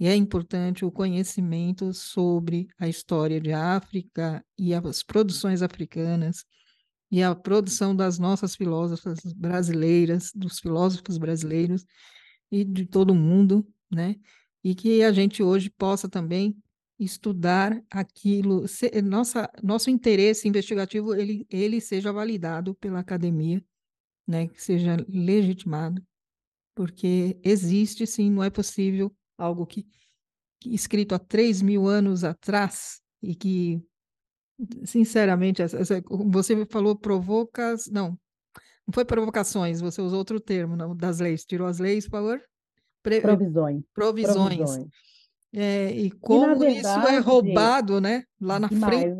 e 0.00 0.06
é 0.06 0.14
importante 0.14 0.84
o 0.84 0.92
conhecimento 0.92 1.92
sobre 1.92 2.68
a 2.78 2.86
história 2.88 3.40
de 3.40 3.52
África 3.52 4.44
e 4.56 4.72
as 4.72 5.02
produções 5.02 5.60
africanas 5.60 6.44
e 7.10 7.22
a 7.22 7.34
produção 7.34 7.96
das 7.96 8.18
nossas 8.18 8.54
filósofas 8.54 9.20
brasileiras, 9.34 10.30
dos 10.34 10.60
filósofos 10.60 11.16
brasileiros 11.16 11.84
e 12.50 12.64
de 12.64 12.86
todo 12.86 13.14
mundo, 13.14 13.66
né? 13.90 14.16
E 14.62 14.74
que 14.74 15.02
a 15.02 15.12
gente 15.12 15.42
hoje 15.42 15.70
possa 15.70 16.08
também 16.08 16.56
estudar 16.98 17.80
aquilo, 17.90 18.66
se, 18.66 18.90
nossa, 19.02 19.48
nosso 19.62 19.88
interesse 19.88 20.48
investigativo 20.48 21.14
ele, 21.14 21.46
ele 21.48 21.80
seja 21.80 22.12
validado 22.12 22.74
pela 22.74 22.98
academia, 22.98 23.64
né? 24.26 24.48
Que 24.48 24.62
seja 24.62 24.96
legitimado, 25.08 26.02
porque 26.74 27.38
existe 27.42 28.06
sim, 28.06 28.30
não 28.30 28.44
é 28.44 28.50
possível 28.50 29.14
algo 29.38 29.64
que, 29.64 29.86
que 30.60 30.74
escrito 30.74 31.14
há 31.14 31.18
3 31.18 31.62
mil 31.62 31.86
anos 31.86 32.24
atrás 32.24 33.00
e 33.22 33.34
que 33.34 33.80
Sinceramente, 34.84 35.62
essa, 35.62 35.78
essa, 35.78 36.02
você 36.26 36.66
falou 36.66 36.96
provocas. 36.96 37.88
Não, 37.90 38.18
não 38.86 38.92
foi 38.92 39.04
provocações, 39.04 39.80
você 39.80 40.00
usou 40.00 40.18
outro 40.18 40.40
termo 40.40 40.76
não, 40.76 40.96
das 40.96 41.20
leis. 41.20 41.44
Tirou 41.44 41.66
as 41.66 41.78
leis, 41.78 42.04
por 42.04 42.12
favor? 42.12 42.42
Pre... 43.02 43.20
Provisões. 43.20 43.82
Provisões. 43.94 44.56
Provisões. 44.56 44.88
É, 45.54 45.90
e 45.90 46.10
como 46.10 46.56
e, 46.56 46.58
verdade, 46.58 47.00
isso 47.00 47.08
é 47.08 47.18
roubado, 47.18 48.00
né? 48.00 48.24
Lá 48.40 48.58
na 48.58 48.68
frente. 48.68 49.16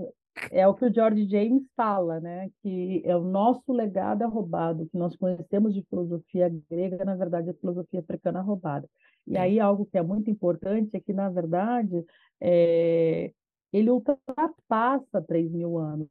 É 0.53 0.67
o 0.69 0.75
que 0.75 0.85
o 0.85 0.93
George 0.93 1.29
James 1.29 1.65
fala, 1.77 2.21
né? 2.21 2.49
Que 2.63 3.03
é 3.05 3.17
o 3.17 3.23
nosso 3.25 3.73
legado 3.73 4.23
é 4.23 4.27
roubado, 4.27 4.89
que 4.91 4.97
nós 4.97 5.17
conhecemos 5.17 5.75
de 5.75 5.83
filosofia 5.89 6.53
grega, 6.71 7.05
na 7.05 7.17
verdade, 7.17 7.51
é 7.51 7.55
filosofia 7.55 8.01
africana 8.01 8.41
roubada. 8.41 8.89
E 9.27 9.37
é. 9.37 9.41
aí 9.41 9.61
algo 9.61 9.87
que 9.87 9.99
é 9.99 10.03
muito 10.03 10.31
importante 10.31 10.97
é 10.97 11.01
que, 11.01 11.13
na 11.13 11.29
verdade, 11.29 12.05
é, 12.41 13.33
ele 13.73 13.91
ultrapassa 13.91 15.23
3 15.27 15.51
mil 15.51 15.79
anos, 15.79 16.09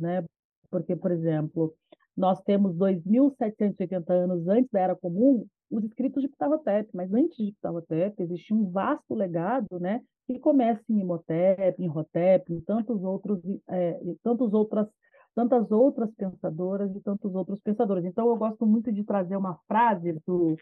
né? 0.00 0.24
Porque, 0.70 0.96
por 0.96 1.10
exemplo, 1.10 1.74
nós 2.16 2.40
temos 2.42 2.74
2.780 2.74 4.10
anos 4.10 4.48
antes 4.48 4.70
da 4.70 4.80
Era 4.80 4.96
Comum 4.96 5.46
os 5.70 5.84
escritos 5.84 6.22
de 6.22 6.28
Ptahotep, 6.28 6.88
mas 6.94 7.12
antes 7.12 7.36
de 7.36 7.52
Ptahotep 7.60 8.22
existia 8.22 8.56
um 8.56 8.70
vasto 8.70 9.14
legado, 9.14 9.80
né? 9.80 10.00
Que 10.26 10.38
começa 10.38 10.82
em 10.88 11.00
Imhotep, 11.00 11.82
em 11.82 11.90
Hotep, 11.90 12.52
em 12.52 12.60
tantos 12.60 13.02
outros, 13.02 13.40
é, 13.68 14.00
tantos 14.22 14.52
outras, 14.52 14.88
tantas 15.34 15.70
outras 15.70 16.10
pensadoras 16.14 16.94
e 16.94 17.00
tantos 17.00 17.34
outros 17.34 17.60
pensadores. 17.60 18.04
Então, 18.04 18.28
eu 18.28 18.36
gosto 18.36 18.64
muito 18.66 18.92
de 18.92 19.04
trazer 19.04 19.36
uma 19.36 19.58
frase 19.66 20.12
do 20.26 20.56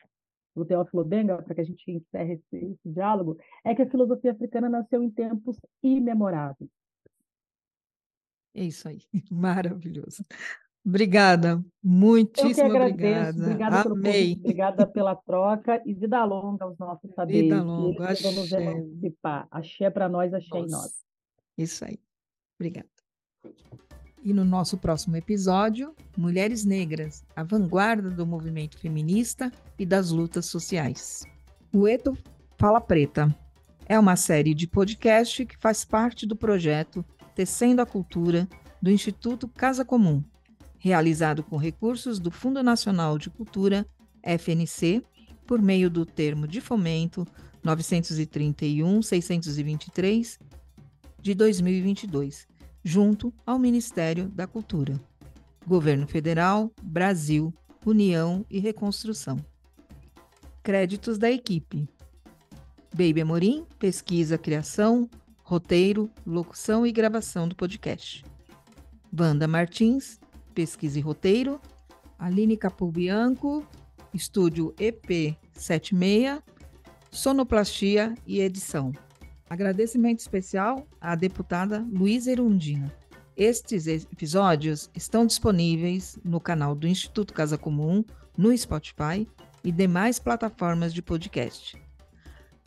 do 0.55 0.65
Teófilo 0.65 1.05
Benga, 1.05 1.43
para 1.43 1.55
que 1.55 1.61
a 1.61 1.65
gente 1.65 1.91
encerre 1.91 2.35
esse, 2.35 2.57
esse, 2.57 2.89
diálogo, 2.89 3.37
é 3.65 3.75
que 3.75 3.83
a 3.83 3.91
filosofia 3.91 4.33
africana 4.33 4.69
nasceu 4.69 5.03
em 5.03 5.11
tempos 5.11 5.57
imemoráveis. 5.83 6.71
É 8.55 8.65
isso 8.65 8.89
aí, 8.89 9.01
maravilhoso. 9.31 10.25
Obrigada, 10.87 11.65
muitíssimo 11.83 12.69
Eu 12.69 12.71
que 12.71 12.77
agradeço. 12.77 13.41
obrigada. 13.41 13.43
Obrigada 13.43 13.83
pelo 13.83 13.95
convite, 13.97 14.41
obrigada 14.41 14.87
pela 14.87 15.17
troca 15.17 15.83
e 15.87 15.95
vida 15.95 16.25
longa 16.25 16.65
aos 16.67 16.79
nossos 16.79 17.11
saberes. 17.15 17.43
Vida 17.45 17.63
longa, 17.63 18.11
axé. 18.11 18.31
Vamos 18.31 18.53
emancipar. 18.53 19.49
Axé 19.51 19.91
para 19.91 20.09
nós, 20.11 20.35
axé 20.35 20.49
Nossa. 20.51 20.67
em 20.67 20.71
nós. 20.71 21.05
Isso 21.57 21.85
aí. 21.87 21.99
Obrigada. 22.59 22.89
E 24.25 24.33
no 24.33 24.43
nosso 24.43 24.79
próximo 24.79 25.17
episódio, 25.17 25.95
Mulheres 26.17 26.65
Negras, 26.65 27.23
a 27.37 27.43
vanguarda 27.43 28.09
do 28.09 28.27
movimento 28.27 28.79
feminista 28.79 29.53
e 29.79 29.85
das 29.85 30.11
lutas 30.11 30.47
sociais. 30.47 31.27
O 31.71 31.87
Eto 31.87 32.17
Fala 32.57 32.81
Preta. 32.81 33.39
É 33.85 33.99
uma 33.99 34.17
série 34.17 34.55
de 34.55 34.67
podcast 34.67 35.45
que 35.45 35.59
faz 35.59 35.85
parte 35.85 36.25
do 36.25 36.35
projeto 36.35 37.05
Tecendo 37.35 37.83
a 37.83 37.87
Cultura 37.87 38.49
do 38.81 38.91
Instituto 38.91 39.47
Casa 39.47 39.85
Comum, 39.85 40.25
realizado 40.79 41.43
com 41.43 41.59
recursos 41.59 42.19
do 42.19 42.31
Fundo 42.31 42.63
Nacional 42.63 43.19
de 43.19 43.29
Cultura, 43.29 43.87
FNC, 44.23 45.03
por 45.47 45.61
meio 45.61 45.91
do 45.91 46.07
termo 46.07 46.49
de 46.49 46.63
fomento 46.63 47.27
931-623 47.63 50.39
de 51.21 51.35
2022, 51.35 52.49
junto 52.85 53.33
ao 53.47 53.59
Ministério 53.59 54.29
da 54.29 54.47
Cultura. 54.47 55.01
Governo 55.67 56.07
Federal, 56.07 56.71
Brasil, 56.83 57.53
União 57.85 58.45
e 58.51 58.59
Reconstrução. 58.59 59.39
Créditos 60.63 61.17
da 61.17 61.31
equipe: 61.31 61.89
Baby 62.93 63.23
Amorim, 63.23 63.67
pesquisa, 63.79 64.37
criação, 64.37 65.09
roteiro, 65.43 66.11
locução 66.27 66.87
e 66.87 66.93
gravação 66.93 67.49
do 67.49 67.57
podcast. 67.57 68.25
Wanda 69.19 69.49
Martins, 69.49 70.21
pesquisa 70.55 70.99
e 70.99 71.03
roteiro. 71.03 71.61
Aline 72.19 72.57
Capulbianco, 72.57 73.67
estúdio 74.13 74.75
EP76, 74.79 76.43
sonoplastia 77.11 78.15
e 78.27 78.41
edição. 78.41 78.93
Agradecimento 79.49 80.21
especial 80.21 80.87
à 81.01 81.15
deputada 81.15 81.87
Luísa 81.93 82.33
Erundina. 82.33 82.93
Estes 83.37 83.87
episódios 83.87 84.91
estão 84.95 85.27
disponíveis 85.27 86.19
no 86.25 86.41
canal 86.41 86.75
do 86.75 86.87
Instituto 86.87 87.35
Casa 87.35 87.59
Comum, 87.59 88.05
no 88.37 88.57
Spotify 88.57 89.29
e 89.63 89.73
demais 89.73 90.19
plataformas 90.19 90.95
de 90.95 91.03
podcast. 91.03 91.77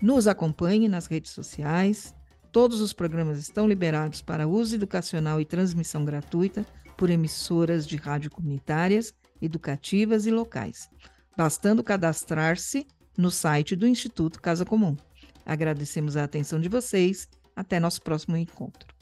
Nos 0.00 0.28
acompanhe 0.28 0.88
nas 0.88 1.06
redes 1.06 1.32
sociais. 1.32 2.14
Todos 2.52 2.80
os 2.80 2.92
programas 2.92 3.38
estão 3.38 3.66
liberados 3.66 4.20
para 4.20 4.46
uso 4.46 4.74
educacional 4.74 5.40
e 5.40 5.44
transmissão 5.44 6.04
gratuita 6.04 6.66
por 6.96 7.10
emissoras 7.10 7.86
de 7.86 7.96
rádio 7.96 8.30
comunitárias, 8.30 9.14
educativas 9.42 10.24
e 10.24 10.30
locais, 10.30 10.88
bastando 11.36 11.82
cadastrar-se 11.82 12.86
no 13.18 13.30
site 13.30 13.76
do 13.76 13.86
Instituto 13.86 14.40
Casa 14.40 14.64
Comum. 14.64 14.96
Agradecemos 15.44 16.16
a 16.16 16.24
atenção 16.24 16.60
de 16.60 16.68
vocês. 16.68 17.28
Até 17.54 17.78
nosso 17.78 18.00
próximo 18.00 18.36
encontro. 18.36 19.01